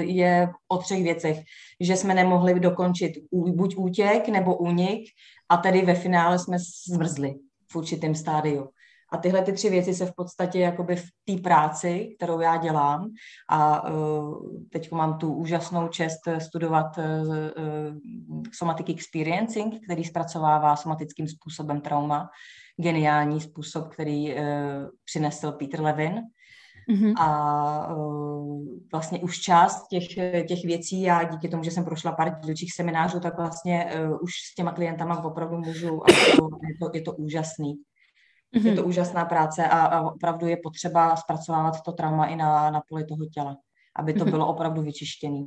je 0.00 0.48
o 0.68 0.78
třech 0.78 1.02
věcech. 1.02 1.38
Že 1.80 1.96
jsme 1.96 2.14
nemohli 2.14 2.60
dokončit 2.60 3.12
buď 3.32 3.74
útěk 3.76 4.28
nebo 4.28 4.56
únik 4.56 5.08
a 5.48 5.56
tedy 5.56 5.82
ve 5.82 5.94
finále 5.94 6.38
jsme 6.38 6.56
zmrzli 6.88 7.34
v 7.72 7.76
určitém 7.76 8.14
stádiu. 8.14 8.68
A 9.12 9.16
tyhle 9.16 9.42
ty 9.42 9.52
tři 9.52 9.70
věci 9.70 9.94
se 9.94 10.06
v 10.06 10.14
podstatě 10.16 10.58
jakoby 10.58 10.96
v 10.96 11.06
té 11.24 11.42
práci, 11.42 12.14
kterou 12.16 12.40
já 12.40 12.56
dělám, 12.56 13.10
a 13.50 13.90
uh, 13.90 14.34
teď 14.72 14.92
mám 14.92 15.18
tu 15.18 15.34
úžasnou 15.34 15.88
čest 15.88 16.20
studovat 16.38 16.98
uh, 16.98 17.04
uh, 17.04 18.42
somatic 18.52 18.88
experiencing, 18.88 19.84
který 19.84 20.04
zpracovává 20.04 20.76
somatickým 20.76 21.28
způsobem 21.28 21.80
trauma, 21.80 22.28
geniální 22.76 23.40
způsob, 23.40 23.88
který 23.88 24.34
uh, 24.34 24.40
přinesl 25.04 25.52
Peter 25.52 25.80
Levin. 25.80 26.22
Mm-hmm. 26.90 27.14
A 27.18 27.94
uh, 27.94 28.66
vlastně 28.92 29.18
už 29.18 29.40
část 29.40 29.86
těch, 29.88 30.06
těch 30.48 30.64
věcí, 30.64 31.02
já 31.02 31.22
díky 31.22 31.48
tomu, 31.48 31.62
že 31.62 31.70
jsem 31.70 31.84
prošla 31.84 32.12
pár 32.12 32.40
dílčích 32.40 32.72
seminářů, 32.72 33.20
tak 33.20 33.38
vlastně 33.38 33.92
uh, 34.08 34.18
už 34.22 34.32
s 34.52 34.54
těma 34.54 34.72
klientama 34.72 35.24
opravdu 35.24 35.58
můžu, 35.58 36.02
a 36.02 36.06
to, 36.36 36.48
je 36.68 36.78
to, 36.80 36.90
je 36.94 37.02
to 37.02 37.12
úžasný. 37.12 37.74
Mm-hmm. 38.56 38.66
Je 38.66 38.74
to 38.74 38.80
mhm. 38.80 38.88
úžasná 38.88 39.24
práce 39.24 39.68
a, 39.68 39.80
a 39.80 40.00
opravdu 40.00 40.46
je 40.46 40.56
potřeba 40.56 41.16
zpracovávat 41.16 41.82
to 41.82 41.92
trauma 41.92 42.26
i 42.26 42.36
na, 42.36 42.70
na 42.70 42.82
poli 42.88 43.04
toho 43.04 43.26
těla, 43.26 43.56
aby 43.96 44.12
to 44.12 44.24
mm-hmm. 44.24 44.30
bylo 44.30 44.46
opravdu 44.46 44.82
vyčištěné. 44.82 45.46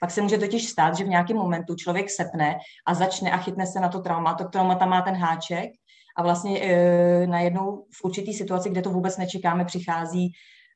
Pak 0.00 0.10
se 0.10 0.22
může 0.22 0.38
totiž 0.38 0.68
stát, 0.68 0.96
že 0.96 1.04
v 1.04 1.08
nějakém 1.08 1.36
momentu 1.36 1.74
člověk 1.74 2.10
sepne 2.10 2.58
a 2.86 2.94
začne 2.94 3.30
a 3.30 3.36
chytne 3.36 3.66
se 3.66 3.80
na 3.80 3.88
to 3.88 4.00
trauma. 4.00 4.34
To 4.34 4.44
trauma 4.44 4.74
tam 4.74 4.88
má 4.88 5.02
ten 5.02 5.14
háček 5.14 5.70
a 6.16 6.22
vlastně 6.22 6.60
e, 6.60 7.26
najednou 7.26 7.86
v 7.92 8.04
určitý 8.04 8.34
situaci, 8.34 8.70
kde 8.70 8.82
to 8.82 8.90
vůbec 8.90 9.16
nečekáme, 9.16 9.64
přichází 9.64 10.32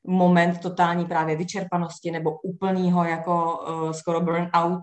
moment 0.07 0.59
totální 0.59 1.05
právě 1.05 1.35
vyčerpanosti 1.35 2.11
nebo 2.11 2.31
úplného 2.39 3.03
jako 3.03 3.59
e, 3.89 3.93
skoro 3.93 4.21
burnout 4.21 4.81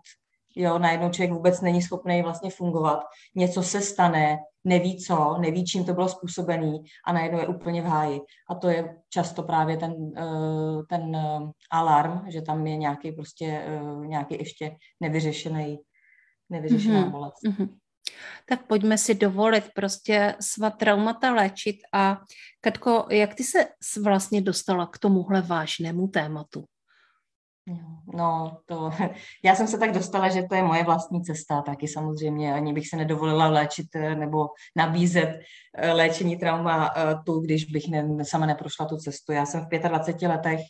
jo, 0.56 0.78
najednou 0.78 1.11
člověk 1.11 1.32
vůbec 1.32 1.61
není 1.61 1.82
schopný 1.82 2.23
vlastně 2.23 2.50
fungovat, 2.50 3.00
něco 3.35 3.62
se 3.62 3.80
stane, 3.80 4.38
neví 4.64 4.99
co, 4.99 5.37
neví, 5.40 5.64
čím 5.64 5.85
to 5.85 5.94
bylo 5.94 6.09
způsobený 6.09 6.85
a 7.06 7.12
najednou 7.12 7.38
je 7.38 7.47
úplně 7.47 7.82
v 7.82 7.85
háji. 7.85 8.21
A 8.50 8.54
to 8.54 8.68
je 8.68 8.97
často 9.09 9.42
právě 9.42 9.76
ten, 9.76 9.94
eh, 10.16 10.82
ten 10.88 11.16
eh, 11.16 11.50
alarm, 11.71 12.30
že 12.30 12.42
tam 12.42 12.66
je 12.66 12.76
nějaký 12.76 13.12
prostě 13.12 13.64
eh, 13.66 14.06
nějaký 14.06 14.35
ještě 14.38 14.76
nevyřešený, 15.00 15.78
nevyřešená 16.50 17.02
mm-hmm. 17.02 17.11
bolest. 17.11 17.42
Mm-hmm. 17.47 17.68
Tak 18.49 18.66
pojďme 18.66 18.99
si 18.99 19.14
dovolit 19.14 19.64
prostě 19.75 20.35
svá 20.40 20.71
traumata 20.71 21.35
léčit 21.35 21.76
a 21.92 22.21
Katko, 22.61 23.06
jak 23.11 23.35
ty 23.35 23.44
se 23.44 23.68
vlastně 24.02 24.40
dostala 24.40 24.87
k 24.87 24.99
tomuhle 24.99 25.42
vážnému 25.42 26.09
tématu? 26.09 26.64
No, 28.14 28.59
to, 28.66 28.90
já 29.44 29.55
jsem 29.55 29.66
se 29.66 29.79
tak 29.79 29.92
dostala, 29.92 30.29
že 30.29 30.42
to 30.42 30.55
je 30.55 30.62
moje 30.62 30.85
vlastní 30.85 31.22
cesta 31.22 31.62
taky 31.62 31.88
samozřejmě. 31.88 32.55
Ani 32.55 32.72
bych 32.72 32.88
se 32.88 32.96
nedovolila 32.96 33.48
léčit 33.48 33.87
eh, 33.94 34.14
nebo 34.14 34.48
nabízet 34.77 35.40
eh, 35.77 35.92
léčení 35.92 36.37
trauma 36.37 36.94
eh, 36.96 37.14
tu, 37.27 37.40
když 37.40 37.64
bych 37.64 37.88
ne, 37.88 38.25
sama 38.25 38.46
neprošla 38.46 38.87
tu 38.87 38.96
cestu. 38.96 39.33
Já 39.33 39.46
jsem 39.46 39.66
v 39.66 39.88
25 39.88 40.29
letech 40.29 40.61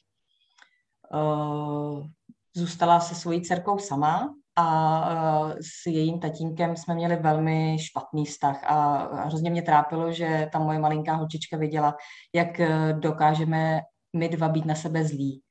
uh, 1.15 2.07
zůstala 2.57 3.01
se 3.01 3.15
svojí 3.15 3.41
dcerkou 3.41 3.79
sama 3.79 4.35
a 4.57 5.45
uh, 5.45 5.53
s 5.53 5.87
jejím 5.87 6.21
tatínkem 6.21 6.77
jsme 6.77 6.95
měli 6.95 7.17
velmi 7.17 7.77
špatný 7.81 8.25
vztah 8.27 8.65
a 8.65 8.99
hrozně 9.25 9.51
mě 9.51 9.63
trápilo, 9.63 10.13
že 10.13 10.49
ta 10.53 10.59
moje 10.59 10.79
malinká 10.79 11.15
holčička 11.15 11.57
viděla, 11.57 11.97
jak 12.35 12.61
dokážeme 12.93 13.81
my 14.17 14.29
dva 14.29 14.49
být 14.49 14.65
na 14.65 14.75
sebe 14.75 15.05
zlí 15.05 15.43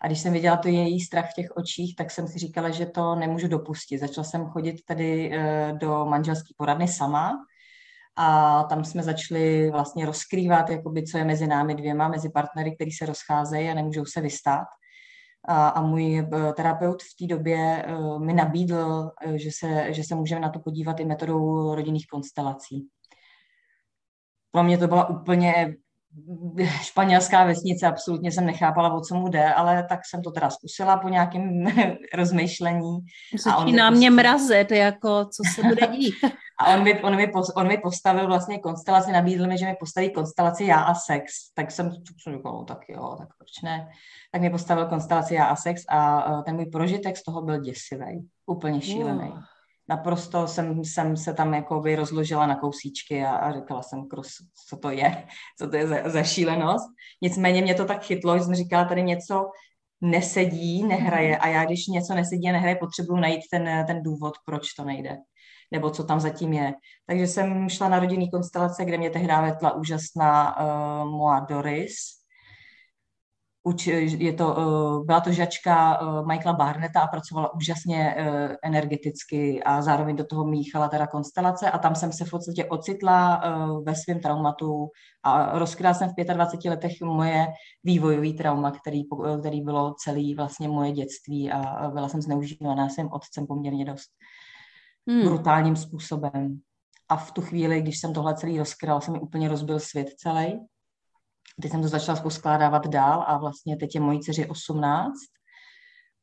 a 0.00 0.06
když 0.06 0.20
jsem 0.20 0.32
viděla 0.32 0.56
to 0.56 0.68
její 0.68 1.00
strach 1.00 1.30
v 1.30 1.34
těch 1.34 1.56
očích, 1.56 1.96
tak 1.96 2.10
jsem 2.10 2.28
si 2.28 2.38
říkala, 2.38 2.70
že 2.70 2.86
to 2.86 3.14
nemůžu 3.14 3.48
dopustit. 3.48 3.98
Začala 3.98 4.24
jsem 4.24 4.46
chodit 4.46 4.84
tady 4.84 5.30
eh, 5.32 5.72
do 5.80 6.04
manželské 6.04 6.54
poradny 6.56 6.88
sama 6.88 7.32
a 8.16 8.62
tam 8.62 8.84
jsme 8.84 9.02
začali 9.02 9.70
vlastně 9.70 10.06
rozkrývat, 10.06 10.70
jakoby, 10.70 11.02
co 11.02 11.18
je 11.18 11.24
mezi 11.24 11.46
námi 11.46 11.74
dvěma, 11.74 12.08
mezi 12.08 12.30
partnery, 12.30 12.74
který 12.74 12.92
se 12.92 13.06
rozcházejí 13.06 13.68
a 13.68 13.74
nemůžou 13.74 14.04
se 14.04 14.20
vystát. 14.20 14.66
A, 15.48 15.68
a 15.68 15.82
můj 15.82 16.18
eh, 16.18 16.52
terapeut 16.52 17.02
v 17.02 17.16
té 17.18 17.34
době 17.34 17.86
uh, 17.88 18.24
mi 18.24 18.32
nabídl, 18.32 19.10
že 19.34 19.50
se, 19.58 19.92
že 19.94 20.04
se 20.04 20.14
můžeme 20.14 20.40
na 20.40 20.48
to 20.48 20.58
podívat 20.58 21.00
i 21.00 21.04
metodou 21.04 21.74
rodinných 21.74 22.06
konstelací. 22.06 22.88
Pro 24.50 24.62
mě 24.62 24.78
to 24.78 24.88
byla 24.88 25.08
úplně 25.08 25.76
španělská 26.82 27.44
vesnice, 27.44 27.86
absolutně 27.86 28.32
jsem 28.32 28.46
nechápala, 28.46 28.94
o 28.94 29.00
co 29.00 29.14
mu 29.14 29.28
jde, 29.28 29.54
ale 29.54 29.86
tak 29.88 30.00
jsem 30.06 30.22
to 30.22 30.30
teda 30.30 30.50
zkusila 30.50 30.96
po 30.96 31.08
nějakém 31.08 31.64
rozmýšlení. 32.14 32.98
Začíná 33.44 33.90
mě 33.90 34.10
prostě... 34.10 34.22
mrazet, 34.22 34.70
jako 34.70 35.24
co 35.24 35.42
se 35.54 35.62
bude 35.62 35.86
dít. 35.96 36.14
a 36.60 36.74
on 36.74 36.82
mi, 36.82 37.02
on, 37.02 37.16
mi, 37.16 37.32
on 37.56 37.68
mi 37.68 37.78
postavil 37.78 38.26
vlastně 38.26 38.58
konstelaci, 38.58 39.12
nabídl 39.12 39.46
mi, 39.46 39.58
že 39.58 39.66
mi 39.66 39.76
postaví 39.80 40.12
konstelaci 40.12 40.64
já 40.64 40.80
a 40.80 40.94
sex. 40.94 41.32
Tak 41.54 41.70
jsem 41.70 41.90
říkala, 41.90 42.54
no, 42.54 42.64
tak 42.64 42.78
jo, 42.88 43.16
tak 43.18 43.28
proč 43.38 43.62
ne? 43.64 43.88
Tak 44.32 44.40
mi 44.40 44.50
postavil 44.50 44.86
konstelaci 44.86 45.34
já 45.34 45.44
a 45.44 45.56
sex 45.56 45.82
a 45.88 46.42
ten 46.42 46.54
můj 46.54 46.66
prožitek 46.66 47.16
z 47.16 47.22
toho 47.22 47.42
byl 47.42 47.60
děsivý, 47.60 48.28
úplně 48.46 48.80
šílený. 48.80 49.28
Uh 49.28 49.38
naprosto 49.88 50.46
jsem, 50.46 50.84
jsem 50.84 51.16
se 51.16 51.34
tam 51.34 51.54
jakoby 51.54 51.96
rozložila 51.96 52.46
na 52.46 52.56
kousíčky 52.56 53.24
a, 53.24 53.36
a 53.36 53.52
říkala 53.52 53.82
jsem, 53.82 54.08
krus, 54.08 54.28
co 54.68 54.76
to 54.76 54.90
je, 54.90 55.26
co 55.58 55.68
to 55.70 55.76
je 55.76 55.86
za, 55.88 55.96
za 56.06 56.22
šílenost. 56.22 56.86
Nicméně 57.22 57.62
mě 57.62 57.74
to 57.74 57.84
tak 57.84 58.04
chytlo, 58.04 58.38
že 58.38 58.44
jsem 58.44 58.54
říkala, 58.54 58.84
tady 58.84 59.02
něco 59.02 59.50
nesedí, 60.00 60.84
nehraje. 60.84 61.38
A 61.38 61.48
já, 61.48 61.64
když 61.64 61.86
něco 61.86 62.14
nesedí 62.14 62.48
a 62.48 62.52
nehraje, 62.52 62.76
potřebuju 62.76 63.20
najít 63.20 63.42
ten, 63.50 63.84
ten 63.86 64.02
důvod, 64.02 64.34
proč 64.44 64.72
to 64.72 64.84
nejde. 64.84 65.16
Nebo 65.72 65.90
co 65.90 66.04
tam 66.04 66.20
zatím 66.20 66.52
je. 66.52 66.74
Takže 67.06 67.26
jsem 67.26 67.68
šla 67.68 67.88
na 67.88 67.98
rodinný 67.98 68.30
konstelace, 68.30 68.84
kde 68.84 68.98
mě 68.98 69.10
tehdy 69.10 69.34
vetla 69.42 69.72
úžasná 69.72 70.60
uh, 70.60 71.10
Moa 71.10 71.40
Doris, 71.40 71.94
Uč, 73.66 73.86
je 73.86 74.32
to, 74.32 74.58
eh, 74.58 75.04
byla 75.04 75.20
to 75.20 75.32
žačka 75.32 75.98
eh, 76.00 76.26
Michaela 76.26 76.56
Barneta 76.58 77.00
a 77.00 77.06
pracovala 77.06 77.54
úžasně 77.54 78.14
eh, 78.16 78.56
energeticky 78.62 79.62
a 79.62 79.82
zároveň 79.82 80.16
do 80.16 80.24
toho 80.24 80.44
míchala 80.44 80.88
teda 80.88 81.06
konstelace 81.06 81.70
a 81.70 81.78
tam 81.78 81.94
jsem 81.94 82.12
se 82.12 82.24
v 82.24 82.30
podstatě 82.30 82.64
ocitla 82.64 83.42
ve 83.82 83.94
svém 83.94 84.20
traumatu 84.20 84.88
a 85.22 85.58
rozkryla 85.58 85.94
jsem 85.94 86.08
v 86.08 86.34
25 86.34 86.70
letech 86.70 86.92
moje 87.02 87.46
vývojový 87.84 88.34
trauma, 88.34 88.70
který, 88.70 89.02
který 89.40 89.60
bylo 89.60 89.94
celý 89.94 90.34
vlastně 90.34 90.68
moje 90.68 90.92
dětství 90.92 91.52
a 91.52 91.90
byla 91.90 92.08
jsem 92.08 92.22
zneužívaná 92.22 92.88
svým 92.88 93.08
otcem 93.12 93.46
poměrně 93.46 93.84
dost 93.84 94.10
hmm. 95.10 95.24
brutálním 95.24 95.76
způsobem. 95.76 96.60
A 97.08 97.16
v 97.16 97.32
tu 97.32 97.42
chvíli, 97.42 97.80
když 97.80 98.00
jsem 98.00 98.12
tohle 98.12 98.34
celý 98.34 98.58
rozkryla, 98.58 99.00
se 99.00 99.10
mi 99.10 99.20
úplně 99.20 99.48
rozbil 99.48 99.80
svět 99.80 100.08
celý 100.18 100.60
Teď 101.62 101.70
jsem 101.70 101.82
to 101.82 101.88
začala 101.88 102.20
poskládávat 102.20 102.86
dál 102.86 103.24
a 103.26 103.38
vlastně 103.38 103.76
teď 103.76 103.94
je 103.94 104.00
mojí 104.00 104.20
dceři 104.20 104.46
18 104.46 105.12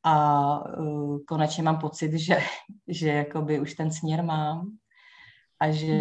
a 0.04 0.78
uh, 0.78 1.18
konečně 1.28 1.62
mám 1.62 1.78
pocit, 1.78 2.12
že, 2.18 2.38
že 2.88 3.08
jakoby 3.08 3.60
už 3.60 3.74
ten 3.74 3.90
směr 3.90 4.24
mám 4.24 4.70
a 5.60 5.70
že, 5.70 5.92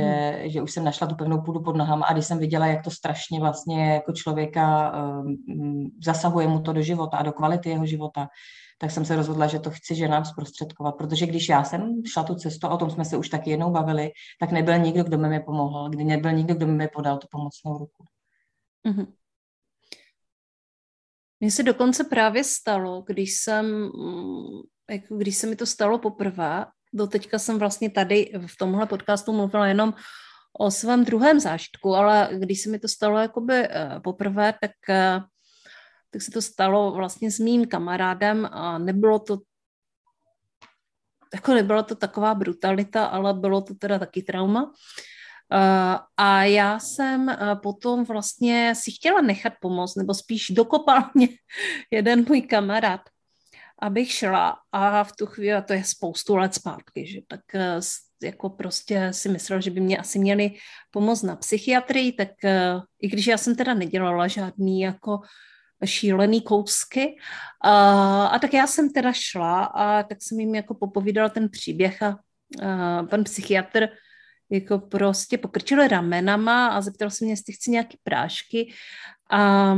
mm. 0.44 0.50
že 0.50 0.62
už 0.62 0.72
jsem 0.72 0.84
našla 0.84 1.08
tu 1.08 1.16
pevnou 1.16 1.42
půdu 1.42 1.62
pod 1.62 1.76
nohama 1.76 2.06
a 2.06 2.14
když 2.14 2.26
jsem 2.26 2.38
viděla, 2.38 2.68
jak 2.68 2.84
to 2.84 2.92
strašně 2.92 3.40
vlastně 3.40 3.94
jako 3.94 4.14
člověka 4.14 4.94
um, 5.22 5.90
zasahuje 6.06 6.48
mu 6.48 6.62
to 6.62 6.74
do 6.74 6.82
života 6.82 7.18
a 7.18 7.24
do 7.24 7.32
kvality 7.32 7.70
jeho 7.70 7.86
života, 7.86 8.28
tak 8.78 8.92
jsem 8.92 9.06
se 9.06 9.16
rozhodla, 9.16 9.48
že 9.48 9.60
to 9.60 9.72
chci 9.72 9.96
ženám 9.96 10.26
zprostředkovat, 10.26 10.96
protože 10.96 11.26
když 11.26 11.50
já 11.50 11.64
jsem 11.64 12.02
šla 12.14 12.24
tu 12.24 12.36
cestu, 12.36 12.68
o 12.68 12.78
tom 12.78 12.90
jsme 12.90 13.06
se 13.06 13.18
už 13.18 13.30
taky 13.30 13.50
jednou 13.50 13.72
bavili, 13.72 14.12
tak 14.40 14.52
nebyl 14.52 14.78
nikdo, 14.78 15.04
kdo 15.04 15.18
mi 15.18 15.30
mi 15.30 15.40
pomohl, 15.40 15.90
kdy 15.90 16.04
nebyl 16.04 16.32
nikdo, 16.32 16.56
kdo 16.56 16.68
mi 16.68 16.88
podal 16.88 17.18
tu 17.18 17.28
pomocnou 17.32 17.78
ruku. 17.78 18.06
Mm-hmm. 18.88 19.14
Mně 21.40 21.52
se 21.52 21.64
dokonce 21.64 22.04
právě 22.04 22.44
stalo, 22.44 23.02
když 23.02 23.38
jsem, 23.38 23.92
jako 24.90 25.16
když 25.16 25.38
se 25.38 25.48
mi 25.48 25.56
to 25.56 25.66
stalo 25.66 26.00
poprvé, 26.00 26.66
do 26.94 27.08
teďka 27.08 27.40
jsem 27.40 27.60
vlastně 27.60 27.90
tady 27.90 28.32
v 28.48 28.58
tomhle 28.58 28.86
podcastu 28.86 29.34
mluvila 29.34 29.68
jenom 29.68 29.94
o 30.60 30.72
svém 30.72 31.06
druhém 31.06 31.40
zážitku, 31.40 31.96
ale 31.96 32.30
když 32.38 32.62
se 32.62 32.70
mi 32.70 32.80
to 32.80 32.88
stalo 32.88 33.20
jakoby 33.20 33.54
eh, 33.54 34.00
poprvé, 34.04 34.54
tak, 34.62 34.72
eh, 34.90 35.20
tak 36.10 36.22
se 36.22 36.32
to 36.32 36.42
stalo 36.42 36.92
vlastně 36.92 37.32
s 37.32 37.40
mým 37.40 37.68
kamarádem 37.68 38.50
a 38.52 38.78
nebylo 38.78 39.20
to 39.20 39.38
jako 41.34 41.54
nebyla 41.54 41.84
to 41.84 41.96
taková 41.96 42.36
brutalita, 42.36 43.06
ale 43.06 43.34
bylo 43.34 43.62
to 43.62 43.76
teda 43.76 44.00
taky 44.00 44.22
trauma. 44.22 44.72
Uh, 45.54 46.00
a 46.18 46.44
já 46.44 46.80
jsem 46.80 47.28
uh, 47.28 47.62
potom 47.64 48.04
vlastně 48.04 48.74
si 48.76 48.92
chtěla 48.92 49.22
nechat 49.22 49.54
pomoct, 49.62 49.96
nebo 49.96 50.14
spíš 50.14 50.48
dokopal 50.50 51.04
mě 51.14 51.28
jeden 51.92 52.26
můj 52.28 52.42
kamarád, 52.42 53.02
abych 53.82 54.12
šla 54.12 54.58
a 54.72 55.04
v 55.04 55.12
tu 55.20 55.26
chvíli, 55.26 55.54
a 55.54 55.62
to 55.62 55.74
je 55.74 55.84
spoustu 55.84 56.36
let 56.36 56.54
zpátky, 56.54 57.08
že 57.08 57.20
tak 57.28 57.42
uh, 57.56 57.82
jako 58.24 58.50
prostě 58.50 59.14
si 59.14 59.30
myslel, 59.30 59.62
že 59.62 59.72
by 59.72 59.80
mě 59.80 59.98
asi 59.98 60.20
měli 60.20 60.52
pomoct 60.92 61.24
na 61.24 61.36
psychiatrii, 61.36 62.12
tak 62.12 62.30
i 63.02 63.08
když 63.08 63.28
já 63.28 63.38
jsem 63.38 63.56
teda 63.56 63.74
nedělala 63.74 64.28
žádný 64.28 64.82
jako 64.82 65.20
šílený 65.86 66.42
kousky. 66.42 67.16
A, 67.64 68.26
a 68.26 68.40
tak 68.40 68.54
já 68.54 68.68
jsem 68.68 68.90
teda 68.90 69.14
šla 69.14 69.64
a 69.64 70.04
tak 70.04 70.18
jsem 70.22 70.40
jim 70.40 70.56
jako 70.56 70.74
popovídala 70.74 71.30
ten 71.30 71.50
příběh 71.50 72.04
a, 72.04 72.20
a 72.64 73.04
pan 73.04 73.24
psychiatr 73.24 73.88
jako 74.50 74.80
prostě 74.80 75.38
pokrčil 75.38 75.88
ramenama 75.88 76.68
a 76.68 76.82
zeptal 76.82 77.10
se 77.10 77.26
mě, 77.26 77.34
jestli 77.34 77.54
chci 77.54 77.72
nějaké 77.72 77.98
prášky 78.04 78.74
a, 79.32 79.74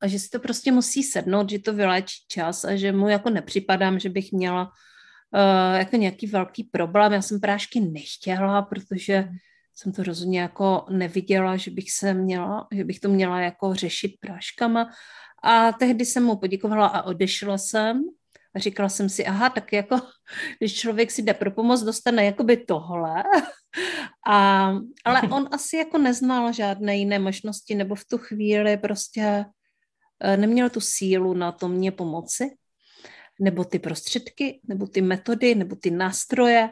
a 0.00 0.06
že 0.06 0.18
si 0.18 0.28
to 0.28 0.38
prostě 0.38 0.72
musí 0.72 1.02
sednout, 1.02 1.50
že 1.50 1.58
to 1.58 1.72
vyléčí 1.72 2.24
čas 2.28 2.64
a 2.64 2.76
že 2.76 2.92
mu 2.92 3.08
jako 3.08 3.30
nepřipadám, 3.30 3.98
že 3.98 4.08
bych 4.08 4.32
měla 4.32 4.62
uh, 4.64 5.78
jako 5.78 5.96
nějaký 5.96 6.26
velký 6.26 6.64
problém. 6.64 7.12
Já 7.12 7.22
jsem 7.22 7.40
prášky 7.40 7.80
nechtěla, 7.80 8.62
protože 8.62 9.28
jsem 9.74 9.92
to 9.92 10.02
rozhodně 10.02 10.40
jako 10.40 10.86
neviděla, 10.90 11.56
že 11.56 11.70
bych 11.70 11.92
se 11.92 12.14
měla, 12.14 12.66
že 12.72 12.84
bych 12.84 13.00
to 13.00 13.08
měla 13.08 13.40
jako 13.40 13.74
řešit 13.74 14.12
práškama. 14.20 14.90
A 15.42 15.72
tehdy 15.72 16.06
jsem 16.06 16.24
mu 16.24 16.36
poděkovala 16.36 16.86
a 16.86 17.02
odešla 17.02 17.58
jsem. 17.58 18.04
A 18.54 18.58
říkala 18.58 18.88
jsem 18.88 19.08
si, 19.08 19.26
aha, 19.26 19.50
tak 19.50 19.72
jako, 19.72 20.00
když 20.58 20.74
člověk 20.74 21.10
si 21.10 21.22
jde 21.22 21.34
pro 21.34 21.50
pomoc, 21.50 21.82
dostane 21.82 22.24
jakoby 22.24 22.56
tohle. 22.56 23.24
A, 24.26 24.72
ale 25.04 25.22
on 25.30 25.48
asi 25.52 25.76
jako 25.76 25.98
neznal 25.98 26.52
žádné 26.52 26.96
jiné 26.96 27.18
možnosti, 27.18 27.74
nebo 27.74 27.94
v 27.94 28.04
tu 28.04 28.18
chvíli 28.18 28.76
prostě 28.76 29.44
eh, 30.20 30.36
neměl 30.36 30.70
tu 30.70 30.80
sílu 30.80 31.34
na 31.34 31.52
to 31.52 31.68
mě 31.68 31.92
pomoci, 31.92 32.56
nebo 33.40 33.64
ty 33.64 33.78
prostředky, 33.78 34.60
nebo 34.68 34.86
ty 34.86 35.00
metody, 35.00 35.54
nebo 35.54 35.76
ty 35.76 35.90
nástroje. 35.90 36.70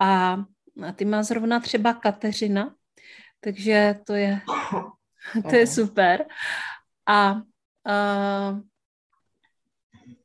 A 0.00 0.42
a 0.88 0.92
ty 0.92 1.04
má 1.04 1.22
zrovna 1.22 1.60
třeba 1.60 1.94
Kateřina, 1.94 2.74
takže 3.40 4.00
to 4.06 4.14
je, 4.14 4.40
to 5.50 5.56
je 5.56 5.66
super. 5.66 6.24
A, 7.06 7.42
a 7.86 8.60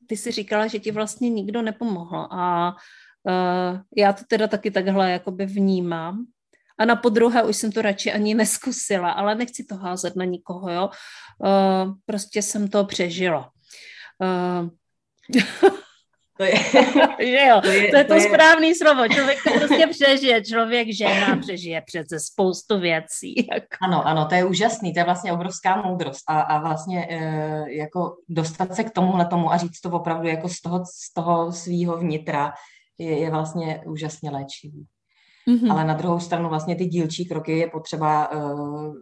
ty 0.07 0.17
si 0.17 0.31
říkala, 0.31 0.67
že 0.67 0.79
ti 0.79 0.91
vlastně 0.91 1.29
nikdo 1.29 1.61
nepomohl 1.61 2.17
a, 2.17 2.35
a 2.35 2.75
já 3.97 4.13
to 4.13 4.23
teda 4.27 4.47
taky 4.47 4.71
takhle 4.71 5.11
jakoby 5.11 5.45
vnímám. 5.45 6.25
A 6.79 6.85
na 6.85 6.95
podruhé 6.95 7.43
už 7.43 7.57
jsem 7.57 7.71
to 7.71 7.81
radši 7.81 8.11
ani 8.11 8.33
neskusila, 8.33 9.11
ale 9.11 9.35
nechci 9.35 9.63
to 9.63 9.75
házet 9.75 10.15
na 10.15 10.25
nikoho, 10.25 10.71
jo. 10.71 10.89
Uh, 11.39 11.93
prostě 12.05 12.41
jsem 12.41 12.67
to 12.67 12.85
přežila. 12.85 13.51
Uh, 14.21 14.69
To 16.37 16.43
je, 16.43 16.55
že 17.31 17.45
jo, 17.47 17.61
to 17.61 17.67
je 17.69 17.89
to, 17.89 17.97
je 17.97 18.03
to, 18.03 18.07
to 18.07 18.13
je... 18.13 18.21
správný 18.21 18.75
slovo. 18.75 19.07
Člověk 19.07 19.37
to 19.43 19.51
prostě 19.59 19.87
přežije. 19.87 20.43
Člověk, 20.43 20.87
žena 20.93 21.37
přežije 21.41 21.81
přece 21.85 22.19
spoustu 22.19 22.79
věcí. 22.79 23.47
Jako. 23.53 23.67
Ano, 23.81 24.07
ano, 24.07 24.25
to 24.25 24.35
je 24.35 24.45
úžasný. 24.45 24.93
To 24.93 24.99
je 24.99 25.03
vlastně 25.03 25.33
obrovská 25.33 25.81
moudrost. 25.81 26.23
A, 26.27 26.41
a 26.41 26.59
vlastně 26.59 27.07
e, 27.09 27.19
jako 27.71 28.15
dostat 28.29 28.75
se 28.75 28.83
k 28.83 28.91
tomuhle 28.91 29.25
tomu 29.25 29.51
a 29.51 29.57
říct 29.57 29.81
to 29.81 29.89
opravdu 29.89 30.27
jako 30.27 30.49
z 30.49 30.61
toho, 30.61 30.83
z 30.85 31.13
toho 31.13 31.51
svýho 31.51 31.97
vnitra 31.97 32.53
je, 32.97 33.19
je 33.19 33.29
vlastně 33.31 33.81
úžasně 33.85 34.31
léčivý. 34.31 34.85
Mm-hmm. 35.47 35.71
Ale 35.71 35.85
na 35.85 35.93
druhou 35.93 36.19
stranu 36.19 36.49
vlastně 36.49 36.75
ty 36.75 36.85
dílčí 36.85 37.25
kroky 37.25 37.57
je 37.57 37.69
potřeba 37.69 38.31
uh, 38.31 38.93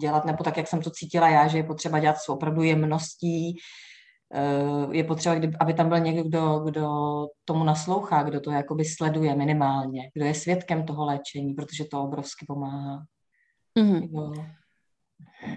dělat, 0.00 0.24
nebo 0.24 0.44
tak, 0.44 0.56
jak 0.56 0.68
jsem 0.68 0.82
to 0.82 0.90
cítila 0.90 1.28
já, 1.28 1.48
že 1.48 1.58
je 1.58 1.64
potřeba 1.64 1.98
dělat 1.98 2.16
s 2.18 2.28
opravdu 2.28 2.62
jemností, 2.62 3.56
je 4.90 5.04
potřeba, 5.04 5.36
aby 5.60 5.74
tam 5.74 5.88
byl 5.88 6.00
někdo, 6.00 6.22
kdo, 6.22 6.58
kdo 6.58 6.88
tomu 7.44 7.64
naslouchá, 7.64 8.22
kdo 8.22 8.40
to 8.40 8.50
jakoby 8.50 8.84
sleduje 8.84 9.36
minimálně, 9.36 10.10
kdo 10.14 10.24
je 10.24 10.34
svědkem 10.34 10.86
toho 10.86 11.06
léčení, 11.06 11.54
protože 11.54 11.84
to 11.84 12.02
obrovsky 12.02 12.46
pomáhá. 12.46 13.04
Mm-hmm. 13.78 14.56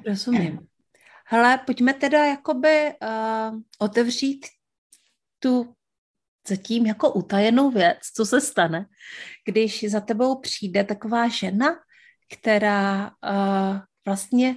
Rozumím. 0.07 0.67
Hele, 1.25 1.57
pojďme 1.65 1.93
teda 1.93 2.25
jakoby 2.25 2.93
uh, 3.03 3.59
otevřít 3.79 4.45
tu 5.39 5.73
zatím 6.47 6.85
jako 6.85 7.13
utajenou 7.13 7.71
věc, 7.71 7.97
co 8.15 8.25
se 8.25 8.41
stane, 8.41 8.85
když 9.45 9.85
za 9.89 9.99
tebou 9.99 10.39
přijde 10.39 10.83
taková 10.83 11.27
žena, 11.27 11.67
která 12.37 13.07
uh, 13.07 13.79
vlastně 14.05 14.55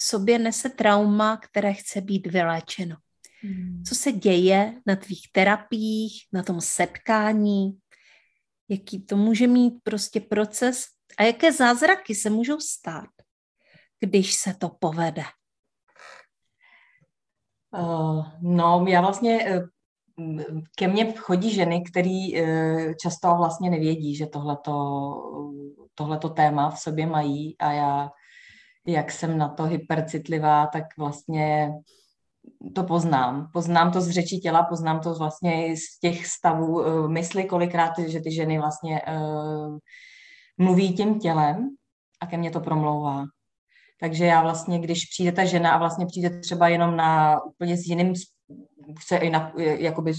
sobě 0.00 0.38
nese 0.38 0.68
trauma, 0.68 1.36
které 1.36 1.72
chce 1.72 2.00
být 2.00 2.26
vyléčeno. 2.26 2.96
Hmm. 3.44 3.82
Co 3.88 3.94
se 3.94 4.12
děje 4.12 4.80
na 4.86 4.96
tvých 4.96 5.28
terapiích, 5.32 6.22
na 6.32 6.42
tom 6.42 6.60
setkání, 6.60 7.78
jaký 8.68 9.06
to 9.06 9.16
může 9.16 9.46
mít 9.46 9.74
prostě 9.82 10.20
proces 10.20 10.84
a 11.18 11.22
jaké 11.22 11.52
zázraky 11.52 12.14
se 12.14 12.30
můžou 12.30 12.60
stát, 12.60 13.08
když 14.00 14.34
se 14.34 14.54
to 14.54 14.68
povede? 14.68 15.22
Uh, 17.78 18.26
no, 18.40 18.84
já 18.88 19.00
vlastně 19.00 19.60
uh, 20.16 20.52
ke 20.76 20.88
mně 20.88 21.12
chodí 21.12 21.50
ženy, 21.50 21.82
které 21.90 22.28
uh, 22.42 22.92
často 23.02 23.34
vlastně 23.36 23.70
nevědí, 23.70 24.16
že 24.16 24.26
tohleto, 24.26 24.72
tohleto 25.94 26.28
téma 26.28 26.70
v 26.70 26.80
sobě 26.80 27.06
mají 27.06 27.58
a 27.58 27.72
já, 27.72 28.10
jak 28.86 29.12
jsem 29.12 29.38
na 29.38 29.48
to 29.48 29.64
hypercitlivá, 29.64 30.66
tak 30.66 30.84
vlastně 30.98 31.72
to 32.74 32.84
poznám. 32.84 33.48
Poznám 33.52 33.92
to 33.92 34.00
z 34.00 34.10
řeči 34.10 34.38
těla, 34.38 34.62
poznám 34.62 35.00
to 35.00 35.14
vlastně 35.14 35.66
i 35.66 35.76
z 35.76 35.98
těch 36.00 36.26
stavů 36.26 36.66
uh, 36.66 37.08
mysli, 37.08 37.44
kolikrát, 37.44 37.98
že 37.98 38.20
ty 38.20 38.32
ženy 38.32 38.58
vlastně 38.58 39.02
uh, 39.02 39.78
mluví 40.58 40.94
tím 40.94 41.18
tělem 41.18 41.68
a 42.20 42.26
ke 42.26 42.36
mně 42.36 42.50
to 42.50 42.60
promlouvá. 42.60 43.24
Takže 44.00 44.24
já 44.24 44.42
vlastně, 44.42 44.78
když 44.78 45.04
přijde 45.04 45.32
ta 45.32 45.44
žena 45.44 45.70
a 45.70 45.78
vlastně 45.78 46.06
přijde 46.06 46.40
třeba 46.40 46.68
jenom 46.68 46.96
na 46.96 47.40
úplně 47.44 47.76
s 47.76 47.86
jiným 47.86 48.14
chce 49.00 49.16
i 49.16 49.30
na, 49.30 49.52
jakoby, 49.56 50.12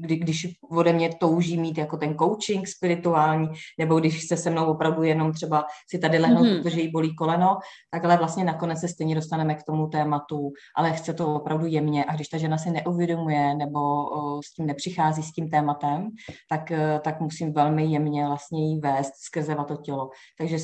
kdy, 0.00 0.16
když 0.16 0.46
ode 0.70 0.92
mě 0.92 1.14
touží 1.20 1.58
mít 1.58 1.78
jako 1.78 1.96
ten 1.96 2.18
coaching 2.18 2.68
spirituální, 2.68 3.48
nebo 3.78 4.00
když 4.00 4.24
chce 4.24 4.36
se 4.36 4.50
mnou 4.50 4.66
opravdu 4.66 5.02
jenom 5.02 5.32
třeba 5.32 5.64
si 5.90 5.98
tady 5.98 6.18
lehnout, 6.18 6.46
mm-hmm. 6.46 6.62
protože 6.62 6.80
jí 6.80 6.90
bolí 6.90 7.16
koleno, 7.16 7.58
tak 7.90 8.04
ale 8.04 8.16
vlastně 8.16 8.44
nakonec 8.44 8.80
se 8.80 8.88
stejně 8.88 9.14
dostaneme 9.14 9.54
k 9.54 9.62
tomu 9.62 9.86
tématu, 9.86 10.52
ale 10.76 10.92
chce 10.92 11.14
to 11.14 11.34
opravdu 11.34 11.66
jemně 11.66 12.04
a 12.04 12.14
když 12.14 12.28
ta 12.28 12.38
žena 12.38 12.58
si 12.58 12.70
neuvědomuje 12.70 13.54
nebo 13.54 13.80
o, 13.80 14.42
s 14.42 14.54
tím 14.54 14.66
nepřichází 14.66 15.22
s 15.22 15.32
tím 15.32 15.50
tématem, 15.50 16.10
tak, 16.50 16.70
e, 16.70 17.00
tak 17.04 17.20
musím 17.20 17.52
velmi 17.52 17.84
jemně 17.84 18.26
vlastně 18.26 18.68
jí 18.68 18.80
vést 18.80 19.12
skrze 19.16 19.56
to 19.68 19.76
tělo. 19.76 20.10
Takže 20.38 20.56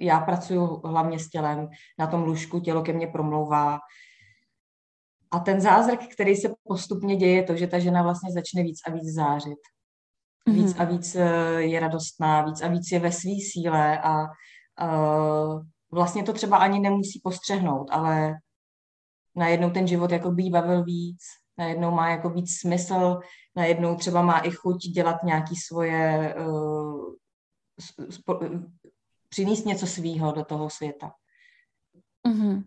já 0.00 0.20
pracuji 0.20 0.80
hlavně 0.84 1.18
s 1.18 1.28
tělem, 1.28 1.68
na 1.98 2.06
tom 2.06 2.22
lůžku 2.22 2.60
tělo 2.60 2.82
ke 2.82 2.92
mně 2.92 3.06
promlouvá, 3.06 3.78
a 5.30 5.38
ten 5.38 5.60
zázrak, 5.60 6.00
který 6.06 6.36
se 6.36 6.54
postupně 6.64 7.16
děje, 7.16 7.36
je 7.36 7.42
to, 7.42 7.56
že 7.56 7.66
ta 7.66 7.78
žena 7.78 8.02
vlastně 8.02 8.32
začne 8.32 8.62
víc 8.62 8.78
a 8.86 8.90
víc 8.90 9.14
zářit. 9.14 9.58
Víc 10.46 10.74
mm-hmm. 10.74 10.82
a 10.82 10.84
víc 10.84 11.14
eh, 11.14 11.62
je 11.62 11.80
radostná, 11.80 12.42
víc 12.42 12.62
a 12.62 12.68
víc 12.68 12.92
je 12.92 12.98
ve 12.98 13.12
své 13.12 13.32
síle 13.52 14.00
a 14.00 14.22
uh, 14.82 15.62
vlastně 15.90 16.22
to 16.22 16.32
třeba 16.32 16.56
ani 16.56 16.80
nemusí 16.80 17.20
postřehnout, 17.24 17.90
ale 17.90 18.34
najednou 19.36 19.70
ten 19.70 19.86
život 19.86 20.10
jako 20.10 20.30
by 20.30 20.42
bavil 20.42 20.84
víc, 20.84 21.18
najednou 21.58 21.90
má 21.90 22.10
jako 22.10 22.30
víc 22.30 22.58
smysl, 22.60 23.20
najednou 23.56 23.96
třeba 23.96 24.22
má 24.22 24.38
i 24.38 24.50
chuť 24.50 24.76
dělat 24.76 25.22
nějaký 25.24 25.56
svoje, 25.56 26.34
uh, 26.34 27.14
spo, 28.10 28.40
přinést 29.28 29.64
něco 29.64 29.86
svýho 29.86 30.32
do 30.32 30.44
toho 30.44 30.70
světa. 30.70 31.12
Mm-hmm. 32.26 32.64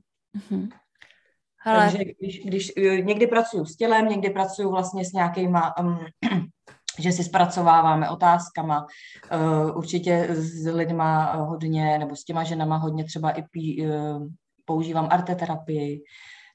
Hele. 1.65 1.83
Takže 1.83 2.03
když, 2.19 2.39
když 2.45 2.73
někdy 3.01 3.27
pracuju 3.27 3.65
s 3.65 3.75
tělem, 3.75 4.09
někdy 4.09 4.29
pracuju 4.29 4.71
vlastně 4.71 5.05
s 5.05 5.13
nějakýma, 5.13 5.77
um, 5.77 5.99
že 6.99 7.11
si 7.11 7.23
zpracováváme 7.23 8.09
otázkama, 8.09 8.87
uh, 9.33 9.77
určitě 9.77 10.27
s 10.29 10.65
lidma 10.65 11.33
hodně, 11.33 11.99
nebo 11.99 12.15
s 12.15 12.23
těma 12.23 12.43
ženama 12.43 12.77
hodně 12.77 13.03
třeba 13.03 13.31
i 13.31 13.43
pí, 13.51 13.87
uh, 13.87 14.27
používám 14.65 15.07
arteterapii, 15.11 16.03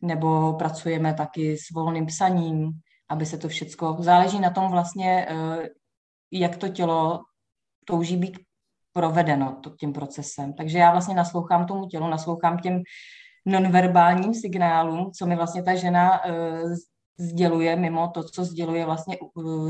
nebo 0.02 0.52
pracujeme 0.52 1.14
taky 1.14 1.56
s 1.56 1.70
volným 1.74 2.06
psaním, 2.06 2.70
aby 3.08 3.26
se 3.26 3.38
to 3.38 3.48
všecko, 3.48 3.96
záleží 4.00 4.40
na 4.40 4.50
tom 4.50 4.70
vlastně, 4.70 5.26
uh, 5.30 5.64
jak 6.32 6.56
to 6.56 6.68
tělo 6.68 7.20
touží 7.84 8.16
být 8.16 8.38
provedeno 8.92 9.60
tím 9.80 9.92
procesem. 9.92 10.52
Takže 10.52 10.78
já 10.78 10.92
vlastně 10.92 11.14
naslouchám 11.14 11.66
tomu 11.66 11.86
tělu, 11.86 12.08
naslouchám 12.08 12.58
těm 12.58 12.82
nonverbálním 13.48 14.34
signálům, 14.34 15.10
co 15.12 15.26
mi 15.26 15.36
vlastně 15.36 15.62
ta 15.62 15.74
žena 15.74 16.24
uh, 16.24 16.72
sděluje 17.18 17.76
mimo 17.76 18.08
to, 18.08 18.22
co 18.22 18.44
sděluje 18.44 18.84
vlastně 18.84 19.18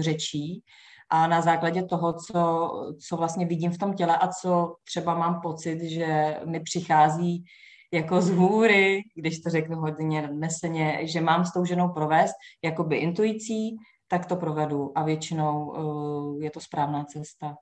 řečí 0.00 0.62
a 1.10 1.26
na 1.26 1.40
základě 1.40 1.82
toho, 1.82 2.12
co, 2.12 2.70
co 3.08 3.16
vlastně 3.16 3.46
vidím 3.46 3.70
v 3.70 3.78
tom 3.78 3.94
těle 3.94 4.16
a 4.16 4.28
co 4.28 4.74
třeba 4.84 5.14
mám 5.14 5.40
pocit, 5.40 5.82
že 5.82 6.40
mi 6.44 6.60
přichází 6.60 7.44
jako 7.92 8.20
z 8.20 8.30
hůry, 8.30 9.02
když 9.14 9.40
to 9.40 9.50
řeknu 9.50 9.76
hodně 9.76 10.28
neseně, 10.32 11.00
že 11.02 11.20
mám 11.20 11.44
s 11.44 11.52
tou 11.52 11.64
ženou 11.64 11.88
provést 11.88 12.32
jakoby 12.64 12.96
intuicí, 12.96 13.76
tak 14.08 14.26
to 14.26 14.36
provedu 14.36 14.92
a 14.98 15.02
většinou 15.02 15.66
uh, 15.66 16.42
je 16.42 16.50
to 16.50 16.60
správná 16.60 17.04
cesta. 17.04 17.56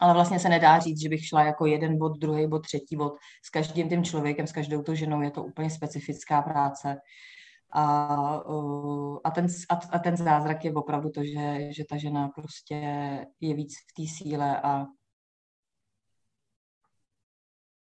Ale 0.00 0.14
vlastně 0.14 0.38
se 0.38 0.48
nedá 0.48 0.78
říct, 0.78 1.00
že 1.00 1.08
bych 1.08 1.26
šla 1.26 1.42
jako 1.44 1.66
jeden 1.66 1.98
bod, 1.98 2.18
druhý 2.18 2.46
bod, 2.46 2.58
třetí 2.58 2.96
bod. 2.96 3.12
S 3.44 3.50
každým 3.50 3.88
tím 3.88 4.04
člověkem, 4.04 4.46
s 4.46 4.52
každou 4.52 4.82
tou 4.82 4.94
ženou 4.94 5.20
je 5.20 5.30
to 5.30 5.44
úplně 5.44 5.70
specifická 5.70 6.42
práce. 6.42 6.96
A, 7.74 7.84
a, 9.24 9.30
ten, 9.30 9.46
a, 9.70 9.74
a 9.90 9.98
ten 9.98 10.16
zázrak 10.16 10.64
je 10.64 10.74
opravdu 10.74 11.10
to, 11.10 11.24
že, 11.24 11.72
že 11.72 11.84
ta 11.90 11.96
žena 11.96 12.28
prostě 12.28 12.74
je 13.40 13.54
víc 13.54 13.74
v 13.74 14.02
té 14.02 14.16
síle 14.16 14.60
a 14.60 14.86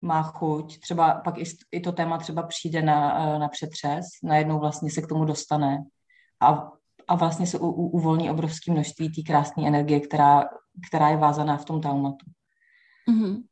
má 0.02 0.24
chuť, 0.24 0.80
třeba 0.80 1.22
pak 1.24 1.38
i, 1.38 1.44
i 1.72 1.80
to 1.80 1.92
téma 1.92 2.18
třeba 2.18 2.44
přijde 2.44 2.82
na, 2.82 3.40
na 3.40 3.48
přetřes, 3.48 4.06
najednou 4.24 4.60
vlastně 4.60 4.92
se 4.92 5.02
k 5.02 5.08
tomu 5.08 5.26
dostane 5.26 5.84
a, 6.40 6.72
a 7.08 7.16
vlastně 7.16 7.48
se 7.48 7.60
u, 7.60 7.68
u, 7.68 7.88
uvolní 7.88 8.32
obrovské 8.32 8.72
množství 8.72 9.10
té 9.10 9.22
krásné 9.22 9.68
energie, 9.68 10.00
která, 10.00 10.44
která 10.88 11.10
je 11.10 11.18
vázaná 11.18 11.58
v 11.58 11.66
tom 11.66 11.82
traumatu. 11.82 12.26
Mm-hmm. 13.10 13.44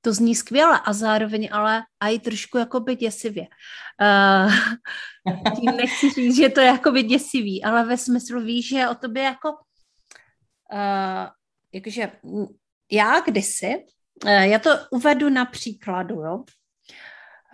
To 0.00 0.12
zní 0.12 0.34
skvěle 0.34 0.80
a 0.84 0.92
zároveň 0.92 1.48
ale 1.52 1.82
i 2.10 2.18
trošku 2.18 2.58
jakoby 2.58 2.96
děsivě. 2.96 3.46
Uh, 4.00 4.52
tím 5.60 5.76
nechci 5.76 6.10
říct, 6.10 6.36
že 6.36 6.48
to 6.48 6.60
je 6.60 6.66
jakoby 6.66 7.02
děsivý, 7.02 7.64
ale 7.64 7.84
ve 7.84 7.96
smyslu 7.96 8.40
víš, 8.40 8.68
že 8.68 8.88
o 8.88 8.94
tobě 8.94 9.22
jako 9.22 9.52
uh, 10.72 11.26
jakože 11.72 12.12
já 12.92 13.20
kdysi, 13.20 13.74
uh, 14.24 14.30
já 14.30 14.58
to 14.58 14.70
uvedu 14.90 15.28
na 15.28 15.44
příkladu, 15.44 16.14
jo. 16.14 16.44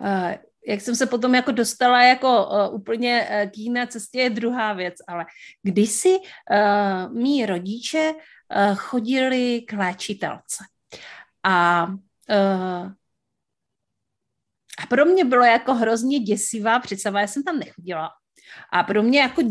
Uh, 0.01 0.33
jak 0.67 0.81
jsem 0.81 0.95
se 0.95 1.05
potom 1.05 1.35
jako 1.35 1.51
dostala 1.51 2.03
jako 2.03 2.45
uh, 2.45 2.75
úplně 2.75 3.29
uh, 3.29 3.51
k 3.51 3.57
jiné 3.57 3.87
cestě 3.87 4.19
je 4.19 4.29
druhá 4.29 4.73
věc, 4.73 4.95
ale 5.07 5.25
kdysi 5.63 6.17
uh, 6.17 7.13
mý 7.13 7.45
rodiče 7.45 8.13
uh, 8.13 8.75
chodili 8.75 9.61
k 9.61 9.73
léčitelce 9.73 10.63
a 11.43 11.87
Uh, 12.29 12.91
a 14.83 14.85
pro 14.89 15.05
mě 15.05 15.25
bylo 15.25 15.43
jako 15.43 15.73
hrozně 15.73 16.19
děsivá 16.19 16.79
představa, 16.79 17.21
já 17.21 17.27
jsem 17.27 17.43
tam 17.43 17.59
nechodila. 17.59 18.09
A 18.71 18.83
pro 18.83 19.03
mě 19.03 19.19
jako, 19.19 19.41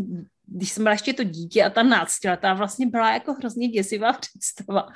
když 0.45 0.71
jsem 0.71 0.83
byla 0.83 0.93
ještě 0.93 1.13
to 1.13 1.23
dítě 1.23 1.63
a 1.63 1.69
ta 1.69 1.83
náctiletá, 1.83 2.53
vlastně 2.53 2.87
byla 2.87 3.13
jako 3.13 3.33
hrozně 3.33 3.67
děsivá 3.67 4.13
představa, 4.19 4.87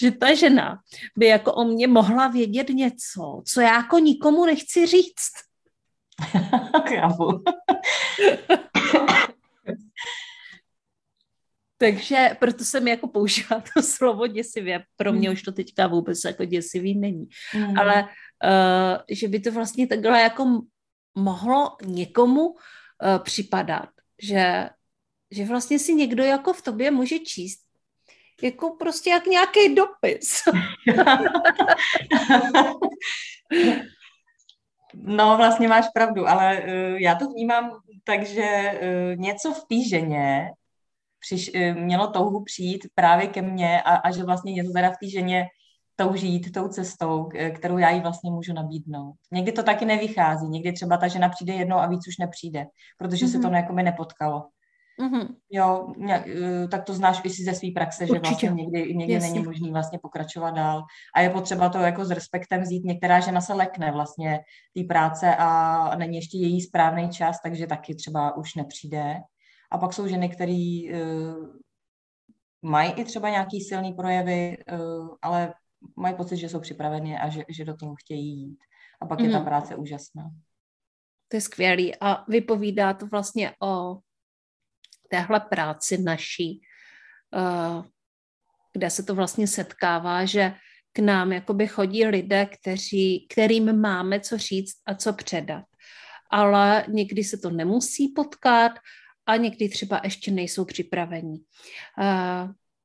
že 0.00 0.10
ta 0.10 0.34
žena 0.34 0.78
by 1.16 1.26
jako 1.26 1.52
o 1.52 1.64
mě 1.64 1.86
mohla 1.86 2.28
vědět 2.28 2.68
něco, 2.68 3.42
co 3.46 3.60
já 3.60 3.74
jako 3.74 3.98
nikomu 3.98 4.46
nechci 4.46 4.86
říct. 4.86 5.32
Chápu. 6.88 7.44
Takže 11.78 12.36
proto 12.40 12.64
jsem 12.64 12.88
jako 12.88 13.08
použila 13.08 13.62
to 13.74 13.82
slovo 13.96 14.26
děsivě. 14.26 14.84
Pro 14.96 15.12
mě 15.12 15.28
mm. 15.28 15.32
už 15.32 15.42
to 15.42 15.52
teďka 15.52 15.86
vůbec 15.86 16.24
jako 16.24 16.44
děsivý 16.44 16.98
není. 16.98 17.28
Mm. 17.54 17.78
Ale 17.78 18.02
uh, 18.02 18.08
že 19.10 19.28
by 19.28 19.40
to 19.40 19.52
vlastně 19.52 19.86
takhle 19.86 20.20
jako 20.20 20.60
mohlo 21.14 21.76
někomu 21.84 22.48
uh, 22.48 22.56
připadat, 23.22 23.88
že, 24.22 24.70
že 25.30 25.44
vlastně 25.44 25.78
si 25.78 25.94
někdo 25.94 26.24
jako 26.24 26.52
v 26.52 26.62
tobě 26.62 26.90
může 26.90 27.18
číst 27.18 27.68
jako 28.42 28.70
prostě 28.70 29.10
jak 29.10 29.26
nějaký 29.26 29.74
dopis. 29.74 30.42
No, 35.02 35.36
vlastně 35.36 35.68
máš 35.68 35.86
pravdu, 35.94 36.28
ale 36.28 36.58
uh, 36.58 37.00
já 37.00 37.14
to 37.14 37.28
vnímám 37.28 37.70
tak, 38.04 38.26
že 38.26 38.72
uh, 38.72 39.20
něco 39.20 39.52
v 39.52 39.64
té 39.68 39.88
ženě 39.88 40.50
přiš, 41.20 41.50
eh, 41.54 41.74
mělo 41.74 42.06
touhu 42.06 42.44
přijít 42.44 42.86
právě 42.94 43.26
ke 43.26 43.42
mně 43.42 43.82
a, 43.82 43.96
a 43.96 44.10
že 44.10 44.24
vlastně 44.24 44.52
něco 44.52 44.72
teda 44.72 44.90
v 44.90 44.96
té 45.00 45.08
ženě 45.08 45.46
touží 45.96 46.28
jít 46.28 46.52
tou 46.52 46.68
cestou, 46.68 47.28
kterou 47.54 47.78
já 47.78 47.90
jí 47.90 48.00
vlastně 48.00 48.30
můžu 48.30 48.52
nabídnout. 48.52 49.14
Někdy 49.32 49.52
to 49.52 49.62
taky 49.62 49.84
nevychází, 49.84 50.48
někdy 50.48 50.72
třeba 50.72 50.96
ta 50.96 51.08
žena 51.08 51.28
přijde 51.28 51.52
jednou 51.52 51.76
a 51.76 51.86
víc 51.86 52.08
už 52.08 52.18
nepřijde, 52.18 52.66
protože 52.98 53.26
mm-hmm. 53.26 53.32
se 53.32 53.38
to 53.38 53.54
jako 53.54 53.72
by 53.72 53.82
nepotkalo. 53.82 54.46
Mm-hmm. 55.00 55.34
Jo, 55.50 55.94
eh, 56.08 56.68
tak 56.68 56.84
to 56.84 56.94
znáš 56.94 57.20
i 57.24 57.30
si 57.30 57.44
ze 57.44 57.54
své 57.54 57.68
praxe, 57.74 58.06
Určitě. 58.06 58.46
že 58.46 58.50
vlastně 58.50 58.50
někdy, 58.50 58.94
někdy 58.94 59.20
není 59.20 59.42
možný 59.42 59.72
vlastně 59.72 59.98
pokračovat 59.98 60.50
dál. 60.50 60.82
A 61.14 61.20
je 61.20 61.30
potřeba 61.30 61.68
to 61.68 61.78
jako 61.78 62.04
s 62.04 62.10
respektem 62.10 62.62
vzít. 62.62 62.84
Některá 62.84 63.20
žena 63.20 63.40
se 63.40 63.54
lekne 63.54 63.92
vlastně 63.92 64.40
té 64.76 64.84
práce 64.84 65.36
a 65.36 65.96
není 65.96 66.16
ještě 66.16 66.38
její 66.38 66.60
správný 66.60 67.10
čas, 67.10 67.36
takže 67.42 67.66
taky 67.66 67.94
třeba 67.94 68.36
už 68.36 68.54
nepřijde. 68.54 69.16
A 69.70 69.78
pak 69.78 69.92
jsou 69.92 70.06
ženy, 70.06 70.28
které 70.28 70.80
uh, 70.92 71.46
mají 72.62 72.92
i 72.92 73.04
třeba 73.04 73.30
nějaký 73.30 73.60
silný 73.60 73.92
projevy, 73.92 74.56
uh, 74.72 75.08
ale 75.22 75.54
mají 75.96 76.14
pocit, 76.14 76.36
že 76.36 76.48
jsou 76.48 76.60
připraveny 76.60 77.18
a 77.18 77.28
že, 77.28 77.44
že 77.48 77.64
do 77.64 77.76
toho 77.76 77.94
chtějí 77.94 78.40
jít. 78.40 78.58
A 79.02 79.06
pak 79.06 79.18
mm. 79.18 79.24
je 79.24 79.32
ta 79.32 79.38
mhm. 79.38 79.46
práce 79.46 79.76
úžasná. 79.76 80.30
To 81.28 81.36
je 81.36 81.40
skvělý 81.40 81.92
a 82.00 82.24
vypovídá 82.28 82.94
to 82.94 83.06
vlastně 83.06 83.52
o 83.62 83.98
téhle 85.08 85.40
práci 85.40 85.98
naší, 85.98 86.60
uh, 87.36 87.84
kde 88.72 88.90
se 88.90 89.02
to 89.02 89.14
vlastně 89.14 89.46
setkává, 89.46 90.24
že 90.24 90.54
k 90.92 90.98
nám 90.98 91.32
jakoby 91.32 91.66
chodí 91.66 92.06
lidé, 92.06 92.46
kteří, 92.46 93.26
kterým 93.30 93.80
máme 93.80 94.20
co 94.20 94.38
říct 94.38 94.74
a 94.86 94.94
co 94.94 95.12
předat. 95.12 95.64
Ale 96.30 96.84
někdy 96.88 97.24
se 97.24 97.38
to 97.38 97.50
nemusí 97.50 98.08
potkat 98.08 98.72
a 99.26 99.36
někdy 99.36 99.68
třeba 99.68 100.00
ještě 100.04 100.30
nejsou 100.30 100.64
připravení. 100.64 101.38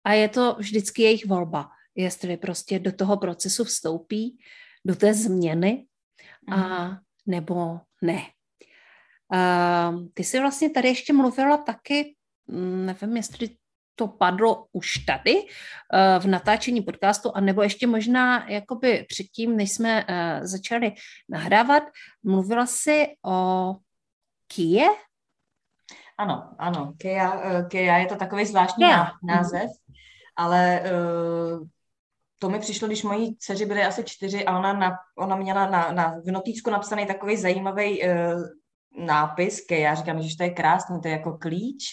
A 0.03 0.13
je 0.13 0.29
to 0.29 0.55
vždycky 0.59 1.01
jejich 1.01 1.25
volba, 1.25 1.69
jestli 1.95 2.38
prostě 2.38 2.79
do 2.79 2.91
toho 2.91 3.17
procesu 3.17 3.63
vstoupí, 3.63 4.38
do 4.86 4.95
té 4.95 5.13
změny, 5.13 5.86
a 6.51 6.57
mhm. 6.57 6.97
nebo 7.25 7.79
ne. 8.01 8.21
A 9.31 9.93
ty 10.13 10.23
jsi 10.23 10.39
vlastně 10.39 10.69
tady 10.69 10.88
ještě 10.88 11.13
mluvila 11.13 11.57
taky, 11.57 12.15
mm, 12.47 12.86
nevím, 12.86 13.17
jestli 13.17 13.49
to 13.95 14.07
padlo 14.07 14.65
už 14.71 14.97
tady 15.07 15.36
v 16.19 16.27
natáčení 16.27 16.81
podcastu, 16.81 17.31
anebo 17.36 17.63
ještě 17.63 17.88
možná 17.88 18.49
jakoby 18.49 19.05
předtím, 19.09 19.57
než 19.57 19.73
jsme 19.73 20.05
začali 20.41 20.93
nahrávat, 21.29 21.83
mluvila 22.23 22.65
jsi 22.65 23.07
o 23.25 23.75
Kie, 24.47 24.88
ano, 26.17 26.55
ano, 26.57 26.93
Keja, 26.97 27.33
uh, 27.33 27.67
Keja 27.67 27.97
je 27.97 28.05
to 28.05 28.15
takový 28.15 28.45
zvláštní 28.45 28.83
yeah. 28.83 29.12
název, 29.23 29.69
ale 30.36 30.81
uh, 30.81 31.67
to 32.39 32.49
mi 32.49 32.59
přišlo, 32.59 32.88
když 32.88 33.03
mojí 33.03 33.36
dceři 33.36 33.65
byly 33.65 33.83
asi 33.83 34.03
čtyři 34.03 34.45
a 34.45 34.59
ona, 34.59 34.73
na, 34.73 34.97
ona 35.17 35.36
měla 35.36 35.69
na, 35.69 35.91
na, 35.91 36.15
v 36.25 36.31
notíčku 36.31 36.69
napsaný 36.69 37.05
takový 37.05 37.38
zajímavý 37.38 38.01
uh, 38.97 39.06
nápis 39.06 39.65
Keja. 39.65 39.95
Říkám, 39.95 40.21
že 40.21 40.38
to 40.38 40.43
je 40.43 40.49
krásný, 40.49 41.01
to 41.01 41.08
je 41.08 41.12
jako 41.12 41.38
klíč 41.38 41.84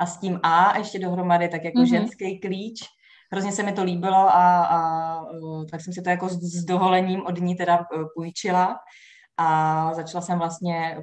a 0.00 0.06
s 0.06 0.20
tím 0.20 0.40
A 0.42 0.78
ještě 0.78 0.98
dohromady, 0.98 1.48
tak 1.48 1.64
jako 1.64 1.78
mm-hmm. 1.78 1.90
ženský 1.90 2.40
klíč. 2.40 2.80
Hrozně 3.32 3.52
se 3.52 3.62
mi 3.62 3.72
to 3.72 3.84
líbilo 3.84 4.16
a, 4.16 4.64
a 4.64 5.20
uh, 5.22 5.66
tak 5.66 5.80
jsem 5.80 5.92
si 5.92 6.02
to 6.02 6.10
jako 6.10 6.28
s, 6.28 6.38
s 6.38 6.64
dovolením 6.64 7.26
od 7.26 7.40
ní 7.40 7.56
teda 7.56 7.78
uh, 7.78 8.04
půjčila 8.14 8.76
a 9.38 9.94
začala 9.94 10.22
jsem 10.22 10.38
vlastně 10.38 10.96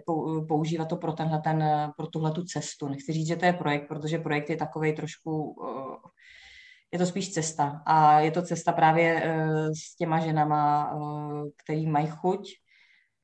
používat 0.48 0.86
to 0.86 0.96
pro, 0.96 1.14
tenhle 1.14 1.40
ten, 1.40 1.64
pro 1.98 2.08
tuhle 2.08 2.32
tu 2.32 2.44
cestu. 2.44 2.88
Nechci 2.88 3.14
říct, 3.14 3.28
že 3.28 3.36
to 3.36 3.46
je 3.46 3.54
projekt, 3.54 3.88
protože 3.88 4.20
projekt 4.20 4.50
je 4.50 4.58
takový 4.58 4.96
trošku, 4.96 5.56
eh, 5.68 6.10
je 6.92 7.00
to 7.00 7.06
spíš 7.06 7.34
cesta 7.34 7.82
a 7.86 8.20
je 8.20 8.32
to 8.32 8.42
cesta 8.42 8.72
právě 8.72 9.22
eh, 9.24 9.68
s 9.76 9.96
těma 9.96 10.20
ženama, 10.20 10.92
eh, 10.94 11.50
který 11.64 11.88
mají 11.88 12.08
chuť 12.08 12.50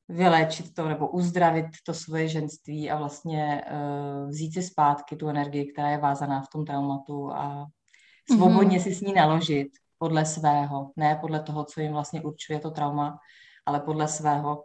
vyléčit 0.08 0.74
to 0.74 0.88
nebo 0.88 1.08
uzdravit 1.08 1.66
to 1.86 1.94
svoje 1.94 2.28
ženství 2.28 2.90
a 2.90 2.96
vlastně 2.96 3.64
vzít 4.28 4.54
si 4.54 4.62
zpátky 4.62 5.16
tu 5.16 5.28
energii, 5.28 5.72
která 5.72 5.90
je 5.90 5.98
vázaná 5.98 6.40
v 6.40 6.48
tom 6.52 6.64
traumatu 6.64 7.32
a 7.32 7.66
svobodně 8.32 8.78
mm-hmm. 8.78 8.82
si 8.82 8.94
s 8.94 9.00
ní 9.00 9.12
naložit 9.12 9.68
podle 9.98 10.24
svého, 10.24 10.90
ne 10.96 11.18
podle 11.20 11.40
toho, 11.42 11.64
co 11.64 11.80
jim 11.80 11.92
vlastně 11.92 12.22
určuje 12.22 12.58
to 12.58 12.70
trauma, 12.70 13.18
ale 13.66 13.80
podle 13.80 14.08
svého 14.08 14.64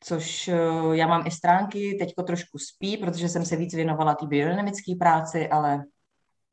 což 0.00 0.48
eh, 0.48 0.56
já 0.92 1.06
mám 1.06 1.26
i 1.26 1.30
stránky, 1.30 1.96
teďko 1.98 2.22
trošku 2.22 2.58
spí, 2.58 2.96
protože 2.96 3.28
jsem 3.28 3.44
se 3.44 3.56
víc 3.56 3.74
věnovala 3.74 4.14
té 4.14 4.26
biodynamické 4.26 4.94
práci, 4.98 5.48
ale 5.48 5.84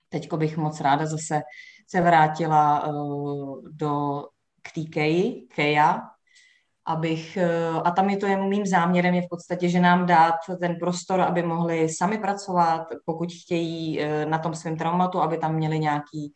teďko 0.10 0.38
bych 0.38 0.58
moc 0.58 0.82
ráda 0.82 1.06
zase 1.06 1.42
se 1.88 2.02
vrátila 2.02 2.88
uh, 2.88 3.70
do 3.70 4.24
k 4.62 4.72
té 4.72 4.82
Keji, 4.82 5.48
Keja, 5.56 6.02
abych, 6.86 7.38
eh, 7.38 7.70
a 7.84 7.92
tam 7.92 8.10
je 8.10 8.18
to 8.18 8.26
jen 8.26 8.50
mým 8.50 8.66
záměrem 8.66 9.14
je 9.14 9.22
v 9.22 9.30
podstatě, 9.30 9.70
že 9.70 9.80
nám 9.80 10.06
dát 10.06 10.36
ten 10.60 10.76
prostor, 10.80 11.22
aby 11.22 11.44
mohli 11.44 11.90
sami 11.90 12.18
pracovat, 12.18 12.88
pokud 13.06 13.30
chtějí 13.44 14.02
eh, 14.02 14.26
na 14.26 14.38
tom 14.40 14.56
svém 14.56 14.78
traumatu, 14.78 15.22
aby 15.22 15.38
tam 15.38 15.56
měli 15.56 15.80
nějaký 15.80 16.34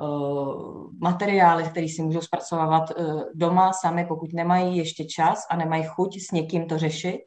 uh, 0.00 0.90
materiály, 1.00 1.64
které 1.64 1.86
si 1.88 2.02
můžou 2.02 2.20
zpracovávat 2.20 2.90
uh, 2.90 3.22
doma 3.34 3.72
sami, 3.72 4.04
pokud 4.08 4.32
nemají 4.32 4.76
ještě 4.76 5.04
čas 5.04 5.46
a 5.50 5.56
nemají 5.56 5.84
chuť 5.86 6.20
s 6.20 6.30
někým 6.30 6.66
to 6.66 6.78
řešit, 6.78 7.20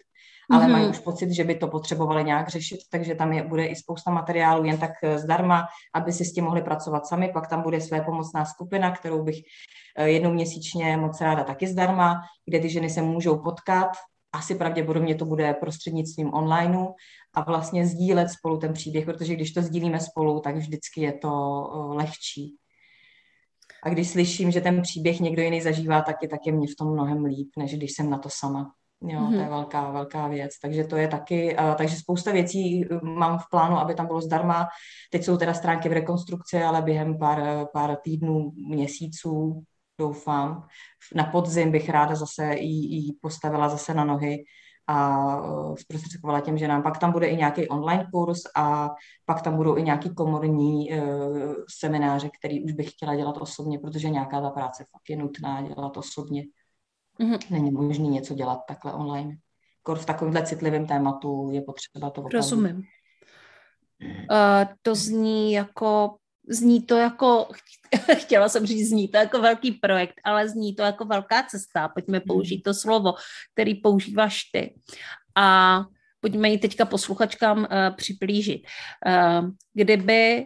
ale 0.51 0.65
mm-hmm. 0.65 0.71
mají 0.71 0.87
už 0.87 0.99
pocit, 0.99 1.31
že 1.31 1.43
by 1.43 1.55
to 1.55 1.67
potřebovali 1.67 2.23
nějak 2.23 2.49
řešit, 2.49 2.79
takže 2.91 3.15
tam 3.15 3.33
je, 3.33 3.43
bude 3.43 3.65
i 3.65 3.75
spousta 3.75 4.11
materiálů 4.11 4.65
jen 4.65 4.77
tak 4.77 4.91
zdarma, 5.15 5.67
aby 5.95 6.13
si 6.13 6.25
s 6.25 6.33
tím 6.33 6.43
mohli 6.43 6.61
pracovat 6.61 7.07
sami. 7.07 7.31
Pak 7.33 7.47
tam 7.47 7.61
bude 7.61 7.81
své 7.81 8.01
pomocná 8.01 8.45
skupina, 8.45 8.91
kterou 8.91 9.23
bych 9.23 9.37
Eh, 9.37 9.86
jednou 10.05 10.33
měsíčně 10.33 10.97
moc 10.97 11.21
ráda 11.21 11.43
taky 11.43 11.67
zdarma, 11.67 12.21
kde 12.45 12.59
ty 12.59 12.69
ženy 12.69 12.89
se 12.89 13.01
můžou 13.01 13.37
potkat. 13.37 13.87
Asi 14.31 14.55
pravděpodobně 14.55 15.15
to 15.15 15.25
bude 15.25 15.53
prostřednictvím 15.53 16.33
onlineu 16.33 16.85
a 17.33 17.41
vlastně 17.41 17.87
sdílet 17.87 18.29
spolu 18.29 18.57
ten 18.57 18.73
příběh, 18.73 19.05
protože 19.05 19.35
když 19.35 19.51
to 19.51 19.61
sdílíme 19.61 19.99
spolu, 19.99 20.39
tak 20.39 20.55
vždycky 20.55 21.01
je 21.01 21.13
to 21.13 21.29
eh, 21.73 21.95
lehčí. 21.95 22.55
A 23.83 23.89
když 23.89 24.09
slyším, 24.09 24.51
že 24.51 24.61
ten 24.61 24.81
příběh 24.81 25.19
někdo 25.19 25.41
jiný 25.41 25.61
zažívá, 25.61 26.01
tak 26.01 26.15
je, 26.21 26.29
tak 26.29 26.39
je 26.45 26.51
mě 26.51 26.67
v 26.67 26.75
tom 26.79 26.93
mnohem 26.93 27.25
líp, 27.25 27.49
než 27.57 27.75
když 27.75 27.91
jsem 27.91 28.09
na 28.09 28.17
to 28.17 28.29
sama. 28.31 28.71
Jo, 29.01 29.19
mm-hmm. 29.19 29.29
to 29.29 29.35
je 29.35 29.41
mhm. 29.41 29.49
velká, 29.49 29.91
velká 29.91 30.27
věc. 30.27 30.59
Takže 30.61 30.83
to 30.83 30.95
je 30.95 31.07
taky, 31.07 31.57
uh, 31.57 31.75
takže 31.75 31.95
spousta 31.95 32.31
věcí 32.31 32.85
mám 33.03 33.39
v 33.39 33.49
plánu, 33.51 33.77
aby 33.77 33.95
tam 33.95 34.07
bylo 34.07 34.21
zdarma. 34.21 34.67
Teď 35.11 35.23
jsou 35.23 35.37
teda 35.37 35.53
stránky 35.53 35.89
v 35.89 35.93
rekonstrukci, 35.93 36.63
ale 36.63 36.81
během 36.81 37.17
pár, 37.17 37.67
pár 37.73 37.95
týdnů, 38.03 38.51
měsíců 38.69 39.63
doufám. 39.99 40.67
Na 41.15 41.23
podzim 41.23 41.71
bych 41.71 41.89
ráda 41.89 42.15
zase 42.15 42.55
ji, 42.55 43.13
postavila 43.21 43.69
zase 43.69 43.93
na 43.93 44.05
nohy 44.05 44.43
a 44.87 45.27
e, 45.37 45.77
zprostředkovala 45.77 46.41
těm 46.41 46.57
ženám. 46.57 46.83
Pak 46.83 46.97
tam 46.97 47.11
bude 47.11 47.27
i 47.27 47.37
nějaký 47.37 47.67
online 47.67 48.07
kurz 48.11 48.39
a 48.55 48.89
pak 49.25 49.41
tam 49.41 49.55
budou 49.55 49.77
i 49.77 49.83
nějaký 49.83 50.15
komorní 50.15 50.89
uh, 50.91 51.53
semináře, 51.79 52.29
který 52.39 52.63
už 52.63 52.71
bych 52.71 52.91
chtěla 52.91 53.15
dělat 53.15 53.37
osobně, 53.37 53.79
protože 53.79 54.09
nějaká 54.09 54.41
ta 54.41 54.49
práce 54.49 54.83
fakt 54.91 55.09
je 55.09 55.17
nutná 55.17 55.61
dělat 55.61 55.97
osobně. 55.97 56.43
Mm-hmm. 57.19 57.39
Není 57.51 57.71
možné 57.71 58.07
něco 58.07 58.33
dělat 58.33 58.59
takhle 58.67 58.93
online. 58.93 59.35
Kor 59.83 59.97
v 59.97 60.05
takovémhle 60.05 60.45
citlivém 60.45 60.87
tématu 60.87 61.49
je 61.51 61.61
potřeba 61.61 62.09
to 62.09 62.21
opravdu. 62.21 62.37
Rozumím. 62.37 62.75
Uh, 64.31 64.73
to 64.81 64.95
zní 64.95 65.53
jako 65.53 66.15
zní 66.47 66.81
to 66.81 66.97
jako, 66.97 67.47
chtěla 68.17 68.49
jsem 68.49 68.65
říct, 68.65 68.89
zní 68.89 69.07
to 69.07 69.17
jako 69.17 69.41
velký 69.41 69.71
projekt, 69.71 70.15
ale 70.23 70.49
zní 70.49 70.75
to 70.75 70.81
jako 70.81 71.05
velká 71.05 71.43
cesta. 71.43 71.87
Pojďme 71.87 72.19
použít 72.19 72.61
to 72.61 72.73
slovo, 72.73 73.13
který 73.53 73.75
používáš 73.75 74.43
ty. 74.43 74.75
A 75.35 75.81
pojďme 76.19 76.49
ji 76.49 76.57
teďka 76.57 76.85
posluchačkám 76.85 77.57
uh, 77.57 77.65
připlížit. 77.95 78.67
Uh, 79.07 79.49
kdyby 79.73 80.45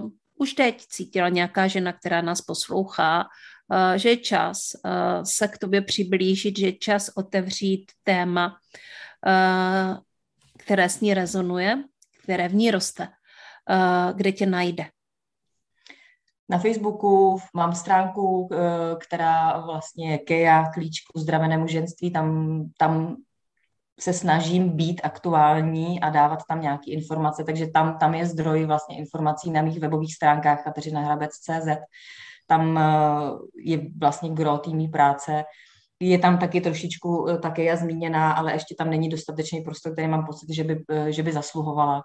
uh, 0.00 0.10
už 0.38 0.52
teď 0.52 0.82
cítila 0.88 1.28
nějaká 1.28 1.66
žena, 1.66 1.92
která 1.92 2.20
nás 2.20 2.40
poslouchá, 2.40 3.24
uh, 3.68 3.92
že 3.96 4.08
je 4.08 4.16
čas 4.16 4.58
uh, 4.84 5.24
se 5.24 5.48
k 5.48 5.58
tobě 5.58 5.80
přiblížit, 5.80 6.58
že 6.58 6.66
je 6.66 6.72
čas 6.72 7.10
otevřít 7.16 7.92
téma, 8.02 8.56
uh, 9.26 9.98
které 10.58 10.88
s 10.88 11.00
ní 11.00 11.14
rezonuje, 11.14 11.78
které 12.22 12.48
v 12.48 12.54
ní 12.54 12.70
roste, 12.70 13.08
uh, 13.08 14.16
kde 14.16 14.32
tě 14.32 14.46
najde 14.46 14.84
na 16.48 16.58
Facebooku 16.58 17.38
mám 17.54 17.74
stránku, 17.74 18.48
eh, 18.52 18.96
která 18.96 19.60
vlastně 19.60 20.10
je 20.10 20.18
Keja, 20.18 20.70
klíč 20.74 21.00
k 21.00 21.16
uzdravenému 21.16 21.66
ženství, 21.66 22.10
tam, 22.10 22.62
tam 22.78 23.16
se 24.00 24.12
snažím 24.12 24.68
být 24.68 25.00
aktuální 25.04 26.00
a 26.00 26.10
dávat 26.10 26.42
tam 26.48 26.60
nějaké 26.60 26.90
informace, 26.90 27.44
takže 27.44 27.66
tam, 27.66 27.98
tam 27.98 28.14
je 28.14 28.26
zdroj 28.26 28.64
vlastně 28.64 28.96
informací 28.96 29.50
na 29.50 29.62
mých 29.62 29.80
webových 29.80 30.14
stránkách 30.14 30.64
kateřinahrabec.cz. 30.64 31.68
Tam 32.46 32.78
eh, 32.78 32.82
je 33.64 33.80
vlastně 34.00 34.30
gro 34.30 34.58
týmí 34.58 34.88
práce. 34.88 35.44
Je 36.00 36.18
tam 36.18 36.38
taky 36.38 36.60
trošičku 36.60 37.28
eh, 37.28 37.38
také 37.38 37.64
já 37.64 37.76
zmíněná, 37.76 38.32
ale 38.32 38.52
ještě 38.52 38.74
tam 38.74 38.90
není 38.90 39.08
dostatečný 39.08 39.60
prostor, 39.60 39.92
který 39.92 40.08
mám 40.08 40.26
pocit, 40.26 40.54
že 40.54 40.64
by, 40.64 40.84
že 41.08 41.22
by 41.22 41.32
zasluhovala. 41.32 42.02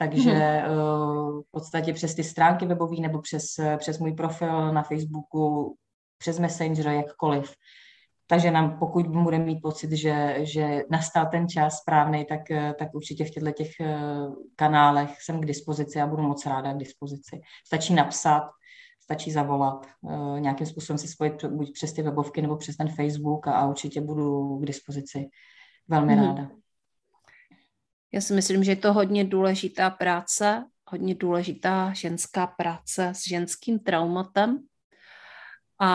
Takže 0.00 0.30
mm-hmm. 0.30 1.42
v 1.42 1.50
podstatě 1.50 1.92
přes 1.92 2.14
ty 2.14 2.24
stránky 2.24 2.66
webové 2.66 2.96
nebo 3.00 3.20
přes, 3.20 3.44
přes 3.76 3.98
můj 3.98 4.12
profil 4.12 4.72
na 4.72 4.82
Facebooku, 4.82 5.76
přes 6.18 6.38
Messenger, 6.38 6.88
jakkoliv. 6.88 7.54
Takže 8.26 8.50
nám, 8.50 8.78
pokud 8.78 9.06
bude 9.06 9.38
mít 9.38 9.60
pocit, 9.62 9.92
že, 9.92 10.36
že 10.40 10.82
nastal 10.90 11.26
ten 11.26 11.48
čas 11.48 11.78
správný, 11.78 12.24
tak, 12.24 12.40
tak 12.78 12.94
určitě 12.94 13.24
v 13.24 13.30
těchto 13.30 13.50
těch 13.50 13.80
eh, 13.80 13.98
kanálech 14.56 15.22
jsem 15.22 15.40
k 15.40 15.46
dispozici 15.46 16.00
a 16.00 16.06
budu 16.06 16.22
moc 16.22 16.46
ráda 16.46 16.72
k 16.72 16.78
dispozici. 16.78 17.40
Stačí 17.66 17.94
napsat, 17.94 18.42
stačí 19.02 19.32
zavolat, 19.32 19.86
eh, 20.10 20.40
nějakým 20.40 20.66
způsobem 20.66 20.98
se 20.98 21.08
spojit 21.08 21.44
buď 21.44 21.72
přes 21.72 21.92
ty 21.92 22.02
webovky 22.02 22.42
nebo 22.42 22.56
přes 22.56 22.76
ten 22.76 22.88
Facebook 22.88 23.46
a, 23.48 23.52
a 23.52 23.66
určitě 23.66 24.00
budu 24.00 24.58
k 24.58 24.66
dispozici. 24.66 25.28
Velmi 25.88 26.14
mm-hmm. 26.14 26.26
ráda. 26.26 26.50
Já 28.12 28.20
si 28.20 28.34
myslím, 28.34 28.64
že 28.64 28.72
je 28.72 28.76
to 28.76 28.92
hodně 28.92 29.24
důležitá 29.24 29.90
práce, 29.90 30.64
hodně 30.86 31.14
důležitá 31.14 31.92
ženská 31.92 32.46
práce 32.46 33.08
s 33.08 33.28
ženským 33.28 33.78
traumatem. 33.78 34.58
A, 35.80 35.88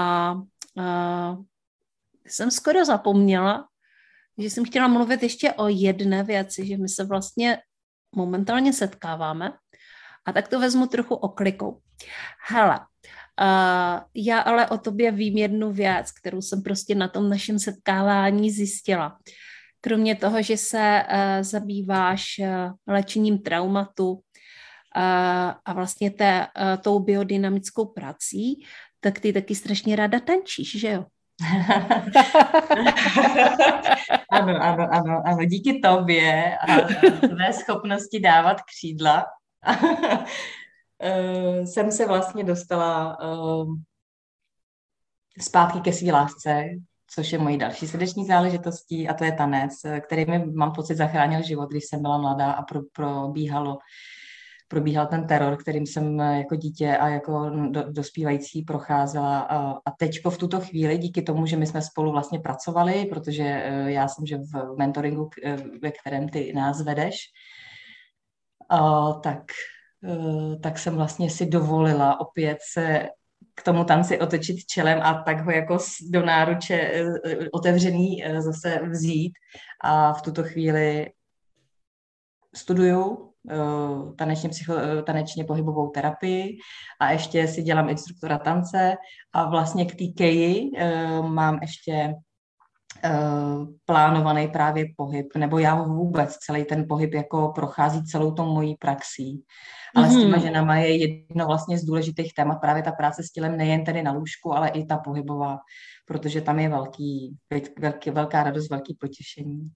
a 0.77 1.37
jsem 2.27 2.51
skoro 2.51 2.85
zapomněla, 2.85 3.67
že 4.37 4.49
jsem 4.49 4.65
chtěla 4.65 4.87
mluvit 4.87 5.23
ještě 5.23 5.53
o 5.53 5.67
jedné 5.67 6.23
věci, 6.23 6.67
že 6.67 6.77
my 6.77 6.89
se 6.89 7.03
vlastně 7.03 7.57
momentálně 8.15 8.73
setkáváme 8.73 9.53
a 10.25 10.33
tak 10.33 10.47
to 10.47 10.59
vezmu 10.59 10.87
trochu 10.87 11.15
oklikou. 11.15 11.81
Hele, 12.47 12.79
uh, 12.79 14.03
já 14.15 14.39
ale 14.39 14.69
o 14.69 14.77
tobě 14.77 15.11
vím 15.11 15.37
jednu 15.37 15.71
věc, 15.71 16.11
kterou 16.11 16.41
jsem 16.41 16.63
prostě 16.63 16.95
na 16.95 17.07
tom 17.07 17.29
našem 17.29 17.59
setkávání 17.59 18.51
zjistila 18.51 19.19
kromě 19.85 20.15
toho, 20.15 20.41
že 20.41 20.57
se 20.57 21.03
uh, 21.03 21.43
zabýváš 21.43 22.25
uh, 22.39 22.47
léčením 22.87 23.39
traumatu 23.39 24.11
uh, 24.11 24.21
a 25.65 25.73
vlastně 25.73 26.11
té, 26.11 26.47
tou 26.81 26.99
biodynamickou 26.99 27.85
prací, 27.85 28.65
tak 28.99 29.19
ty 29.19 29.33
taky 29.33 29.55
strašně 29.55 29.95
ráda 29.95 30.19
tančíš, 30.19 30.79
že 30.79 30.91
jo? 30.91 31.05
ano, 34.31 34.61
ano, 34.61 34.87
ano, 34.91 35.21
ano, 35.25 35.45
díky 35.45 35.79
tobě 35.79 36.57
a 36.57 36.81
tvé 37.27 37.53
schopnosti 37.53 38.19
dávat 38.19 38.57
křídla 38.61 39.25
jsem 41.65 41.91
se 41.91 42.05
vlastně 42.07 42.43
dostala 42.43 43.17
zpátky 45.41 45.79
ke 45.79 45.93
své 45.93 46.11
lásce, 46.11 46.63
což 47.07 47.31
je 47.31 47.39
mojí 47.39 47.57
další 47.57 47.87
srdeční 47.87 48.25
záležitostí 48.25 49.07
a 49.07 49.13
to 49.13 49.23
je 49.23 49.31
tanec, 49.31 49.73
který 49.99 50.25
mi, 50.25 50.45
mám 50.45 50.71
pocit, 50.71 50.95
zachránil 50.95 51.43
život, 51.43 51.69
když 51.69 51.85
jsem 51.85 52.01
byla 52.01 52.17
mladá 52.17 52.51
a 52.51 52.61
pro, 52.61 52.81
probíhalo 52.93 53.77
probíhal 54.67 55.07
ten 55.07 55.27
teror, 55.27 55.57
kterým 55.57 55.85
jsem 55.85 56.19
jako 56.19 56.55
dítě 56.55 56.97
a 56.97 57.07
jako 57.07 57.49
do, 57.69 57.91
dospívající 57.91 58.61
procházela. 58.61 59.39
A, 59.39 59.71
a 59.71 59.91
teďko 59.99 60.29
v 60.29 60.37
tuto 60.37 60.59
chvíli, 60.59 60.97
díky 60.97 61.21
tomu, 61.21 61.45
že 61.45 61.57
my 61.57 61.67
jsme 61.67 61.81
spolu 61.81 62.11
vlastně 62.11 62.39
pracovali, 62.39 63.05
protože 63.05 63.43
eh, 63.43 63.91
já 63.91 64.07
jsem 64.07 64.25
že 64.25 64.37
v 64.37 64.75
mentoringu, 64.77 65.29
eh, 65.43 65.57
ve 65.81 65.91
kterém 65.91 66.29
ty 66.29 66.53
nás 66.53 66.81
vedeš, 66.81 67.15
a, 68.69 69.13
tak, 69.13 69.43
eh, 70.03 70.59
tak 70.59 70.79
jsem 70.79 70.95
vlastně 70.95 71.29
si 71.29 71.45
dovolila 71.45 72.19
opět 72.19 72.57
se 72.73 73.09
k 73.55 73.63
tomu 73.63 73.83
tanci 73.83 74.19
otočit 74.19 74.65
čelem 74.65 75.01
a 75.01 75.23
tak 75.23 75.45
ho 75.45 75.51
jako 75.51 75.77
do 76.09 76.25
náruče 76.25 76.73
e, 76.73 77.01
e, 77.25 77.49
otevřený 77.51 78.25
e, 78.25 78.41
zase 78.41 78.79
vzít. 78.89 79.33
A 79.83 80.13
v 80.13 80.21
tuto 80.21 80.43
chvíli 80.43 81.09
studuju 82.55 83.31
tanečně, 84.17 84.49
psycho, 84.49 84.73
tanečně 85.05 85.43
pohybovou 85.43 85.89
terapii 85.89 86.57
a 86.99 87.11
ještě 87.11 87.47
si 87.47 87.63
dělám 87.63 87.89
instruktora 87.89 88.37
tance 88.37 88.95
a 89.33 89.49
vlastně 89.49 89.85
k 89.85 89.95
té 89.95 90.05
keji 90.17 90.71
mám 91.21 91.59
ještě 91.61 92.13
plánovaný 93.85 94.47
právě 94.47 94.85
pohyb, 94.97 95.35
nebo 95.35 95.59
já 95.59 95.75
vůbec 95.75 96.37
celý 96.37 96.65
ten 96.65 96.85
pohyb 96.87 97.13
jako 97.13 97.51
prochází 97.55 98.03
celou 98.03 98.31
tou 98.31 98.45
mojí 98.45 98.75
praxí. 98.75 99.43
Ale 99.95 100.07
mm-hmm. 100.07 100.17
s 100.17 100.21
těma 100.21 100.37
mhm. 100.37 100.45
ženama 100.45 100.75
je 100.75 100.97
jedno 100.97 101.45
vlastně 101.45 101.77
z 101.77 101.83
důležitých 101.83 102.33
témat 102.33 102.55
právě 102.55 102.83
ta 102.83 102.91
práce 102.91 103.23
s 103.23 103.31
tělem 103.31 103.57
nejen 103.57 103.83
tedy 103.85 104.03
na 104.03 104.11
lůžku, 104.11 104.53
ale 104.53 104.69
i 104.69 104.85
ta 104.85 104.97
pohybová, 104.97 105.59
protože 106.05 106.41
tam 106.41 106.59
je 106.59 106.69
velký, 106.69 107.37
velký, 107.79 108.09
velká 108.09 108.43
radost, 108.43 108.69
velký 108.69 108.97
potěšení. 108.99 109.71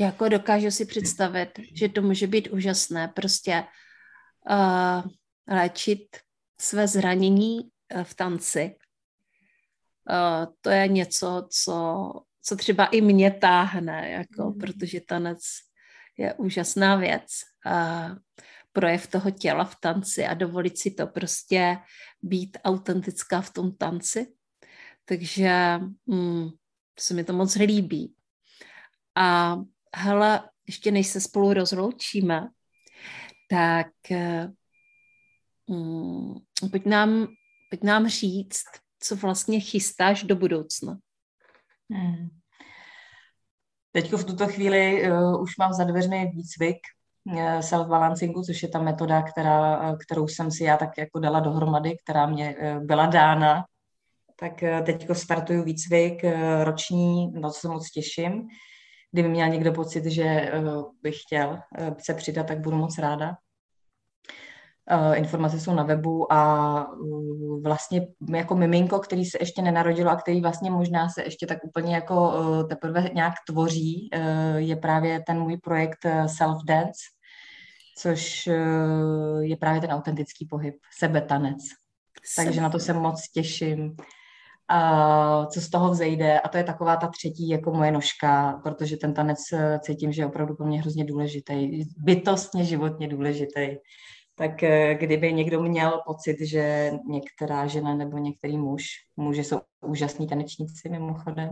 Jako 0.00 0.28
dokážu 0.28 0.70
si 0.70 0.84
představit, 0.84 1.50
že 1.74 1.88
to 1.88 2.02
může 2.02 2.26
být 2.26 2.48
úžasné, 2.48 3.08
prostě 3.08 3.64
uh, 4.50 5.10
léčit 5.56 6.16
své 6.60 6.88
zranění 6.88 7.60
uh, 7.60 8.02
v 8.02 8.14
tanci 8.14 8.74
uh, 10.10 10.54
to 10.60 10.70
je 10.70 10.88
něco, 10.88 11.46
co, 11.50 12.12
co 12.42 12.56
třeba 12.56 12.86
i 12.86 13.00
mě 13.00 13.30
táhne, 13.30 14.10
jako, 14.10 14.50
mm. 14.50 14.58
protože 14.58 15.00
tanec 15.00 15.40
je 16.18 16.34
úžasná 16.34 16.96
věc. 16.96 17.26
Uh, 17.66 18.16
projev 18.72 19.06
toho 19.06 19.30
těla 19.30 19.64
v 19.64 19.76
tanci 19.80 20.26
a 20.26 20.34
dovolit 20.34 20.78
si 20.78 20.90
to 20.90 21.06
prostě 21.06 21.78
být 22.22 22.58
autentická 22.64 23.40
v 23.40 23.50
tom 23.50 23.76
tanci. 23.76 24.26
Takže 25.04 25.80
mm, 26.06 26.48
se 26.98 27.14
mi 27.14 27.24
to 27.24 27.32
moc 27.32 27.54
líbí. 27.54 28.14
A 29.14 29.56
hele, 29.96 30.48
ještě 30.66 30.90
než 30.90 31.06
se 31.06 31.20
spolu 31.20 31.52
rozloučíme, 31.52 32.48
tak 33.48 33.92
mm, 35.68 36.34
pojď, 36.70 36.86
nám, 36.86 37.26
pojď 37.70 37.82
nám 37.82 38.08
říct, 38.08 38.64
co 39.00 39.16
vlastně 39.16 39.60
chystáš 39.60 40.22
do 40.22 40.36
budoucna. 40.36 40.98
Hmm. 41.90 42.28
Teď 43.92 44.12
v 44.12 44.24
tuto 44.24 44.46
chvíli 44.46 45.10
uh, 45.10 45.42
už 45.42 45.56
mám 45.56 45.72
za 45.72 45.84
dveřmi 45.84 46.30
výcvik 46.34 46.76
uh, 47.24 47.58
self-balancingu, 47.58 48.42
což 48.42 48.62
je 48.62 48.68
ta 48.68 48.78
metoda, 48.78 49.22
která, 49.22 49.90
uh, 49.90 49.98
kterou 49.98 50.28
jsem 50.28 50.50
si 50.50 50.64
já 50.64 50.76
tak 50.76 50.98
jako 50.98 51.20
dala 51.20 51.40
dohromady, 51.40 51.96
která 52.04 52.26
mě 52.26 52.56
uh, 52.56 52.84
byla 52.84 53.06
dána. 53.06 53.64
Tak 54.40 54.52
uh, 54.62 54.84
teď 54.84 55.06
startuju 55.12 55.64
výcvik 55.64 56.24
uh, 56.24 56.32
roční, 56.64 57.32
na 57.32 57.50
co 57.50 57.60
se 57.60 57.68
moc 57.68 57.90
těším. 57.90 58.48
Kdyby 59.12 59.28
měl 59.28 59.48
někdo 59.48 59.72
pocit, 59.72 60.04
že 60.04 60.52
uh, 60.58 60.92
bych 61.02 61.20
chtěl 61.20 61.48
uh, 61.50 61.94
se 61.98 62.14
přidat, 62.14 62.46
tak 62.46 62.60
budu 62.60 62.76
moc 62.76 62.98
ráda. 62.98 63.36
Uh, 64.90 65.18
informace 65.18 65.60
jsou 65.60 65.74
na 65.74 65.82
webu 65.82 66.32
a 66.32 66.92
uh, 66.92 67.62
vlastně 67.62 68.06
jako 68.34 68.54
miminko, 68.54 68.98
který 68.98 69.24
se 69.24 69.38
ještě 69.40 69.62
nenarodilo 69.62 70.10
a 70.10 70.16
který 70.16 70.40
vlastně 70.40 70.70
možná 70.70 71.08
se 71.08 71.22
ještě 71.22 71.46
tak 71.46 71.58
úplně 71.64 71.94
jako 71.94 72.28
uh, 72.28 72.68
teprve 72.68 73.10
nějak 73.14 73.34
tvoří, 73.48 74.10
je 74.56 74.76
právě 74.76 75.22
ten 75.26 75.40
můj 75.40 75.56
projekt 75.56 76.06
Self 76.26 76.58
Dance, 76.64 77.00
což 77.98 78.48
je 79.40 79.56
právě 79.56 79.80
ten 79.80 79.90
autentický 79.90 80.46
pohyb, 80.46 80.74
sebetanec. 80.98 81.58
Takže 82.36 82.60
na 82.60 82.70
to 82.70 82.78
se 82.78 82.92
moc 82.92 83.30
těším. 83.34 83.96
A 84.68 85.46
co 85.46 85.60
z 85.60 85.70
toho 85.70 85.90
vzejde. 85.90 86.40
A 86.40 86.48
to 86.48 86.56
je 86.58 86.64
taková 86.64 86.96
ta 86.96 87.06
třetí 87.06 87.48
jako 87.48 87.72
moje 87.72 87.92
nožka, 87.92 88.60
protože 88.62 88.96
ten 88.96 89.14
tanec 89.14 89.38
cítím, 89.80 90.12
že 90.12 90.22
je 90.22 90.26
opravdu 90.26 90.54
pro 90.54 90.66
mě 90.66 90.80
hrozně 90.80 91.04
důležitý, 91.04 91.84
bytostně 91.96 92.64
životně 92.64 93.08
důležitý 93.08 93.76
tak 94.34 94.62
eh, 94.62 94.94
kdyby 94.94 95.32
někdo 95.32 95.62
měl 95.62 96.02
pocit, 96.06 96.36
že 96.40 96.92
některá 97.06 97.66
žena 97.66 97.94
nebo 97.94 98.18
některý 98.18 98.56
muž, 98.56 98.84
muži 99.16 99.44
jsou 99.44 99.60
úžasní 99.80 100.26
tanečníci 100.26 100.88
mimochodem, 100.88 101.50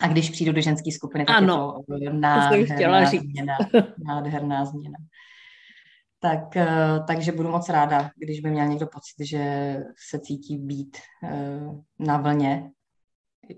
a 0.00 0.08
když 0.08 0.30
přijdu 0.30 0.52
do 0.52 0.60
ženské 0.60 0.92
skupiny, 0.92 1.24
tak 1.24 1.36
ano, 1.36 1.82
je 2.00 2.10
to 2.10 2.16
nádherná 2.16 3.10
to 3.10 3.18
změna. 3.18 3.54
Nádherná 4.06 4.64
změna. 4.64 4.98
Tak, 6.18 6.56
eh, 6.56 7.00
takže 7.06 7.32
budu 7.32 7.48
moc 7.48 7.68
ráda, 7.68 8.10
když 8.16 8.40
by 8.40 8.50
měl 8.50 8.66
někdo 8.66 8.86
pocit, 8.86 9.26
že 9.26 9.76
se 10.10 10.20
cítí 10.20 10.58
být 10.58 10.96
eh, 11.24 11.60
na 11.98 12.16
vlně, 12.16 12.70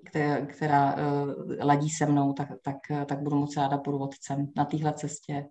která, 0.06 0.46
která 0.46 0.96
ladí 1.60 1.90
se 1.90 2.06
mnou, 2.06 2.32
tak, 2.32 2.48
tak, 2.62 2.76
tak 3.06 3.22
budu 3.22 3.36
moc 3.36 3.56
ráda 3.56 3.78
průvodcem 3.78 4.46
na 4.56 4.64
téhle 4.64 4.92
cestě 4.92 5.46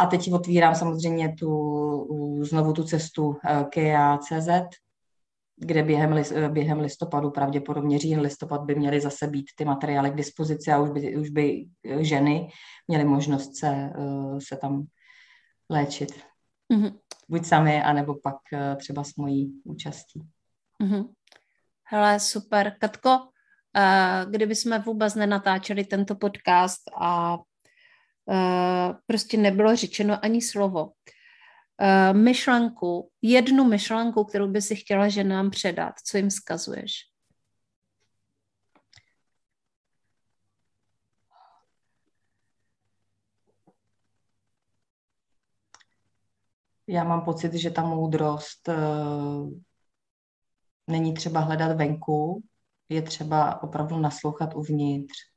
a 0.00 0.06
teď 0.06 0.32
otvírám 0.32 0.74
samozřejmě 0.74 1.34
tu, 1.38 2.44
znovu 2.44 2.72
tu 2.72 2.84
cestu 2.84 3.36
eh, 3.44 3.64
KEA.cz, 3.70 4.48
kde 5.56 5.82
během, 5.82 6.18
eh, 6.18 6.48
během 6.48 6.80
listopadu, 6.80 7.30
pravděpodobně 7.30 7.98
říjen 7.98 8.20
listopad, 8.20 8.62
by 8.62 8.74
měly 8.74 9.00
zase 9.00 9.26
být 9.26 9.46
ty 9.56 9.64
materiály 9.64 10.10
k 10.10 10.14
dispozici 10.14 10.72
a 10.72 10.78
už 10.78 10.90
by, 10.90 11.16
už 11.16 11.30
by 11.30 11.66
eh, 11.84 12.04
ženy 12.04 12.48
měly 12.88 13.04
možnost 13.04 13.56
se, 13.56 13.92
se 14.48 14.56
tam 14.56 14.84
léčit. 15.70 16.12
Mm-hmm. 16.72 16.98
Buď 17.28 17.44
sami, 17.44 17.82
anebo 17.82 18.14
pak 18.22 18.36
třeba 18.76 19.04
s 19.04 19.16
mojí 19.16 19.60
účastí. 19.64 20.22
Mm-hmm. 20.82 21.08
Hele, 21.84 22.20
super. 22.20 22.76
Katko, 22.80 23.18
kdyby 24.30 24.54
jsme 24.54 24.78
vůbec 24.78 25.14
nenatáčeli 25.14 25.84
tento 25.84 26.14
podcast 26.14 26.80
a 27.00 27.38
Eh, 27.38 27.49
prostě 29.06 29.36
nebylo 29.36 29.76
řečeno 29.76 30.24
ani 30.24 30.42
slovo. 30.42 30.92
Eh, 31.82 32.12
myšlenku, 32.12 33.10
jednu 33.22 33.64
myšlenku, 33.64 34.24
kterou 34.24 34.48
by 34.48 34.62
si 34.62 34.76
chtěla 34.76 35.08
ženám 35.08 35.50
předat, 35.50 35.94
co 36.04 36.16
jim 36.16 36.30
zkazuješ? 36.30 36.92
Já 46.86 47.04
mám 47.04 47.24
pocit, 47.24 47.54
že 47.54 47.70
ta 47.70 47.82
moudrost 47.82 48.68
uh, 48.68 49.50
není 50.86 51.14
třeba 51.14 51.40
hledat 51.40 51.76
venku, 51.76 52.42
je 52.88 53.02
třeba 53.02 53.62
opravdu 53.62 53.98
naslouchat 53.98 54.54
uvnitř 54.54 55.29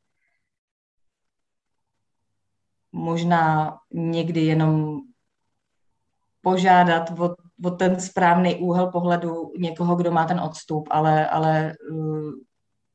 možná 2.94 3.78
někdy 3.94 4.42
jenom 4.42 5.00
požádat 6.42 7.20
o, 7.20 7.36
o 7.66 7.72
ten 7.72 8.00
správný 8.00 8.56
úhel 8.56 8.92
pohledu 8.92 9.52
někoho, 9.58 9.96
kdo 9.96 10.12
má 10.12 10.26
ten 10.26 10.40
odstup, 10.40 10.88
ale, 10.92 11.28
ale 11.28 11.74
uh, 11.92 12.32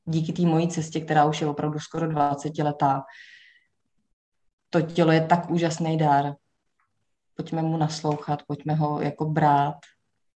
díky 0.05 0.32
té 0.32 0.42
mojí 0.42 0.68
cestě, 0.68 1.01
která 1.01 1.24
už 1.24 1.40
je 1.40 1.46
opravdu 1.46 1.78
skoro 1.78 2.09
20 2.09 2.59
letá, 2.59 3.03
to 4.70 4.82
tělo 4.82 5.12
je 5.12 5.26
tak 5.26 5.51
úžasný 5.51 5.99
dar. 5.99 6.34
Pojďme 7.34 7.62
mu 7.62 7.76
naslouchat, 7.76 8.42
pojďme 8.46 8.74
ho 8.74 9.01
jako 9.01 9.24
brát, 9.24 9.76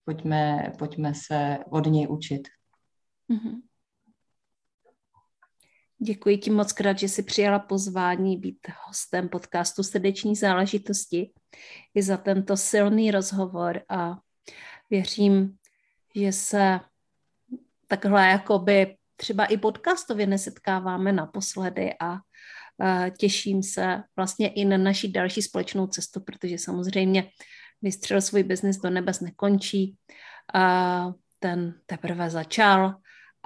pojďme, 0.04 0.72
pojďme 0.78 1.12
se 1.14 1.58
od 1.70 1.86
něj 1.86 2.06
učit. 2.10 2.48
Mm-hmm. 3.30 3.60
Děkuji 6.04 6.38
ti 6.38 6.50
moc 6.50 6.72
krát, 6.72 6.98
že 6.98 7.08
jsi 7.08 7.22
přijala 7.22 7.58
pozvání 7.58 8.36
být 8.36 8.58
hostem 8.86 9.28
podcastu 9.28 9.82
Srdeční 9.82 10.36
záležitosti 10.36 11.32
i 11.94 12.02
za 12.02 12.16
tento 12.16 12.56
silný 12.56 13.10
rozhovor 13.10 13.82
a 13.88 14.18
věřím, 14.90 15.56
že 16.14 16.32
se 16.32 16.80
takhle 17.86 18.28
jakoby 18.28 18.96
třeba 19.16 19.44
i 19.44 19.56
podcastově 19.56 20.26
nesetkáváme 20.26 21.12
naposledy 21.12 21.94
a 22.00 22.18
těším 23.18 23.62
se 23.62 24.02
vlastně 24.16 24.48
i 24.48 24.64
na 24.64 24.76
naší 24.78 25.12
další 25.12 25.42
společnou 25.42 25.86
cestu, 25.86 26.20
protože 26.20 26.58
samozřejmě 26.58 27.30
vystřel 27.82 28.20
svůj 28.20 28.42
biznis 28.42 28.76
do 28.76 28.90
nebes 28.90 29.20
nekončí. 29.20 29.96
Ten 31.38 31.74
teprve 31.86 32.30
začal 32.30 32.94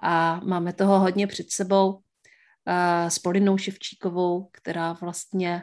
a 0.02 0.40
máme 0.44 0.72
toho 0.72 1.00
hodně 1.00 1.26
před 1.26 1.50
sebou 1.50 2.00
s 3.08 3.18
Polinou 3.18 3.58
Ševčíkovou, 3.58 4.48
která 4.52 4.92
vlastně 4.92 5.62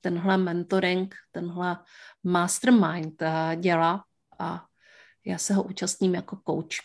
tenhle 0.00 0.36
mentoring, 0.36 1.14
tenhle 1.32 1.76
mastermind 2.24 3.22
dělá 3.56 4.04
a 4.38 4.64
já 5.26 5.38
se 5.38 5.54
ho 5.54 5.62
účastním 5.62 6.14
jako 6.14 6.38
coach. 6.48 6.76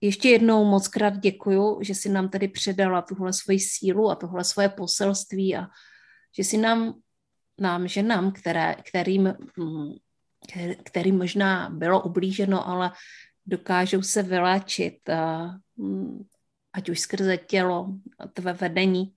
Ještě 0.00 0.28
jednou 0.28 0.64
moc 0.64 0.88
krát 0.88 1.18
děkuju, 1.18 1.78
že 1.82 1.94
si 1.94 2.08
nám 2.08 2.28
tady 2.28 2.48
předala 2.48 3.02
tuhle 3.02 3.32
svoji 3.32 3.60
sílu 3.60 4.10
a 4.10 4.14
tohle 4.14 4.44
svoje 4.44 4.68
poselství 4.68 5.56
a 5.56 5.66
že 6.36 6.44
si 6.44 6.56
nám, 6.56 6.94
nám 7.60 7.88
ženám, 7.88 8.32
které, 8.32 8.74
kterým, 8.74 9.34
mm, 9.56 9.92
kterým 10.84 11.18
možná 11.18 11.70
bylo 11.70 12.02
ublíženo, 12.02 12.68
ale 12.68 12.92
dokážou 13.46 14.02
se 14.02 14.22
vyléčit 14.22 14.98
mm, 15.76 16.24
ať 16.72 16.88
už 16.88 17.00
skrze 17.00 17.36
tělo, 17.36 17.88
tvé 18.32 18.52
vedení, 18.52 19.14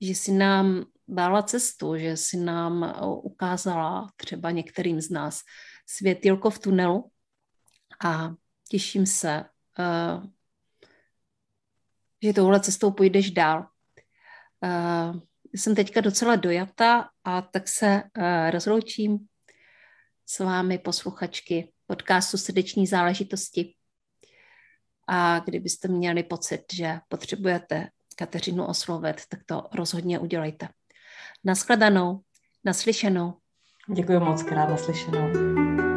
že 0.00 0.14
si 0.14 0.32
nám 0.32 0.84
dala 1.08 1.42
cestu, 1.42 1.96
že 1.96 2.16
si 2.16 2.36
nám 2.36 2.94
ukázala 3.22 4.08
třeba 4.16 4.50
některým 4.50 5.00
z 5.00 5.10
nás 5.10 5.40
světilko 5.86 6.50
v 6.50 6.58
tunelu 6.58 7.10
a 8.04 8.34
těším 8.68 9.06
se, 9.06 9.44
eh, 9.78 10.20
že 12.22 12.32
touhle 12.32 12.60
cestou 12.60 12.90
půjdeš 12.90 13.30
dál. 13.30 13.66
Eh, 14.64 15.12
jsem 15.52 15.74
teďka 15.74 16.00
docela 16.00 16.36
dojata 16.36 17.08
a 17.24 17.42
tak 17.42 17.68
se 17.68 18.02
eh, 18.18 18.50
rozloučím 18.50 19.18
s 20.26 20.38
vámi 20.38 20.78
posluchačky 20.78 21.72
podcastu 21.86 22.38
Srdeční 22.38 22.86
záležitosti. 22.86 23.74
A 25.06 25.38
kdybyste 25.38 25.88
měli 25.88 26.22
pocit, 26.22 26.62
že 26.72 26.98
potřebujete 27.08 27.88
Kateřinu 28.16 28.66
oslovit, 28.66 29.16
tak 29.28 29.40
to 29.46 29.68
rozhodně 29.74 30.18
udělejte. 30.18 30.68
Naschledanou, 31.44 32.20
naslyšenou. 32.64 33.34
Děkuji 33.94 34.20
moc 34.20 34.42
krát, 34.42 34.68
naslyšenou. 34.68 35.93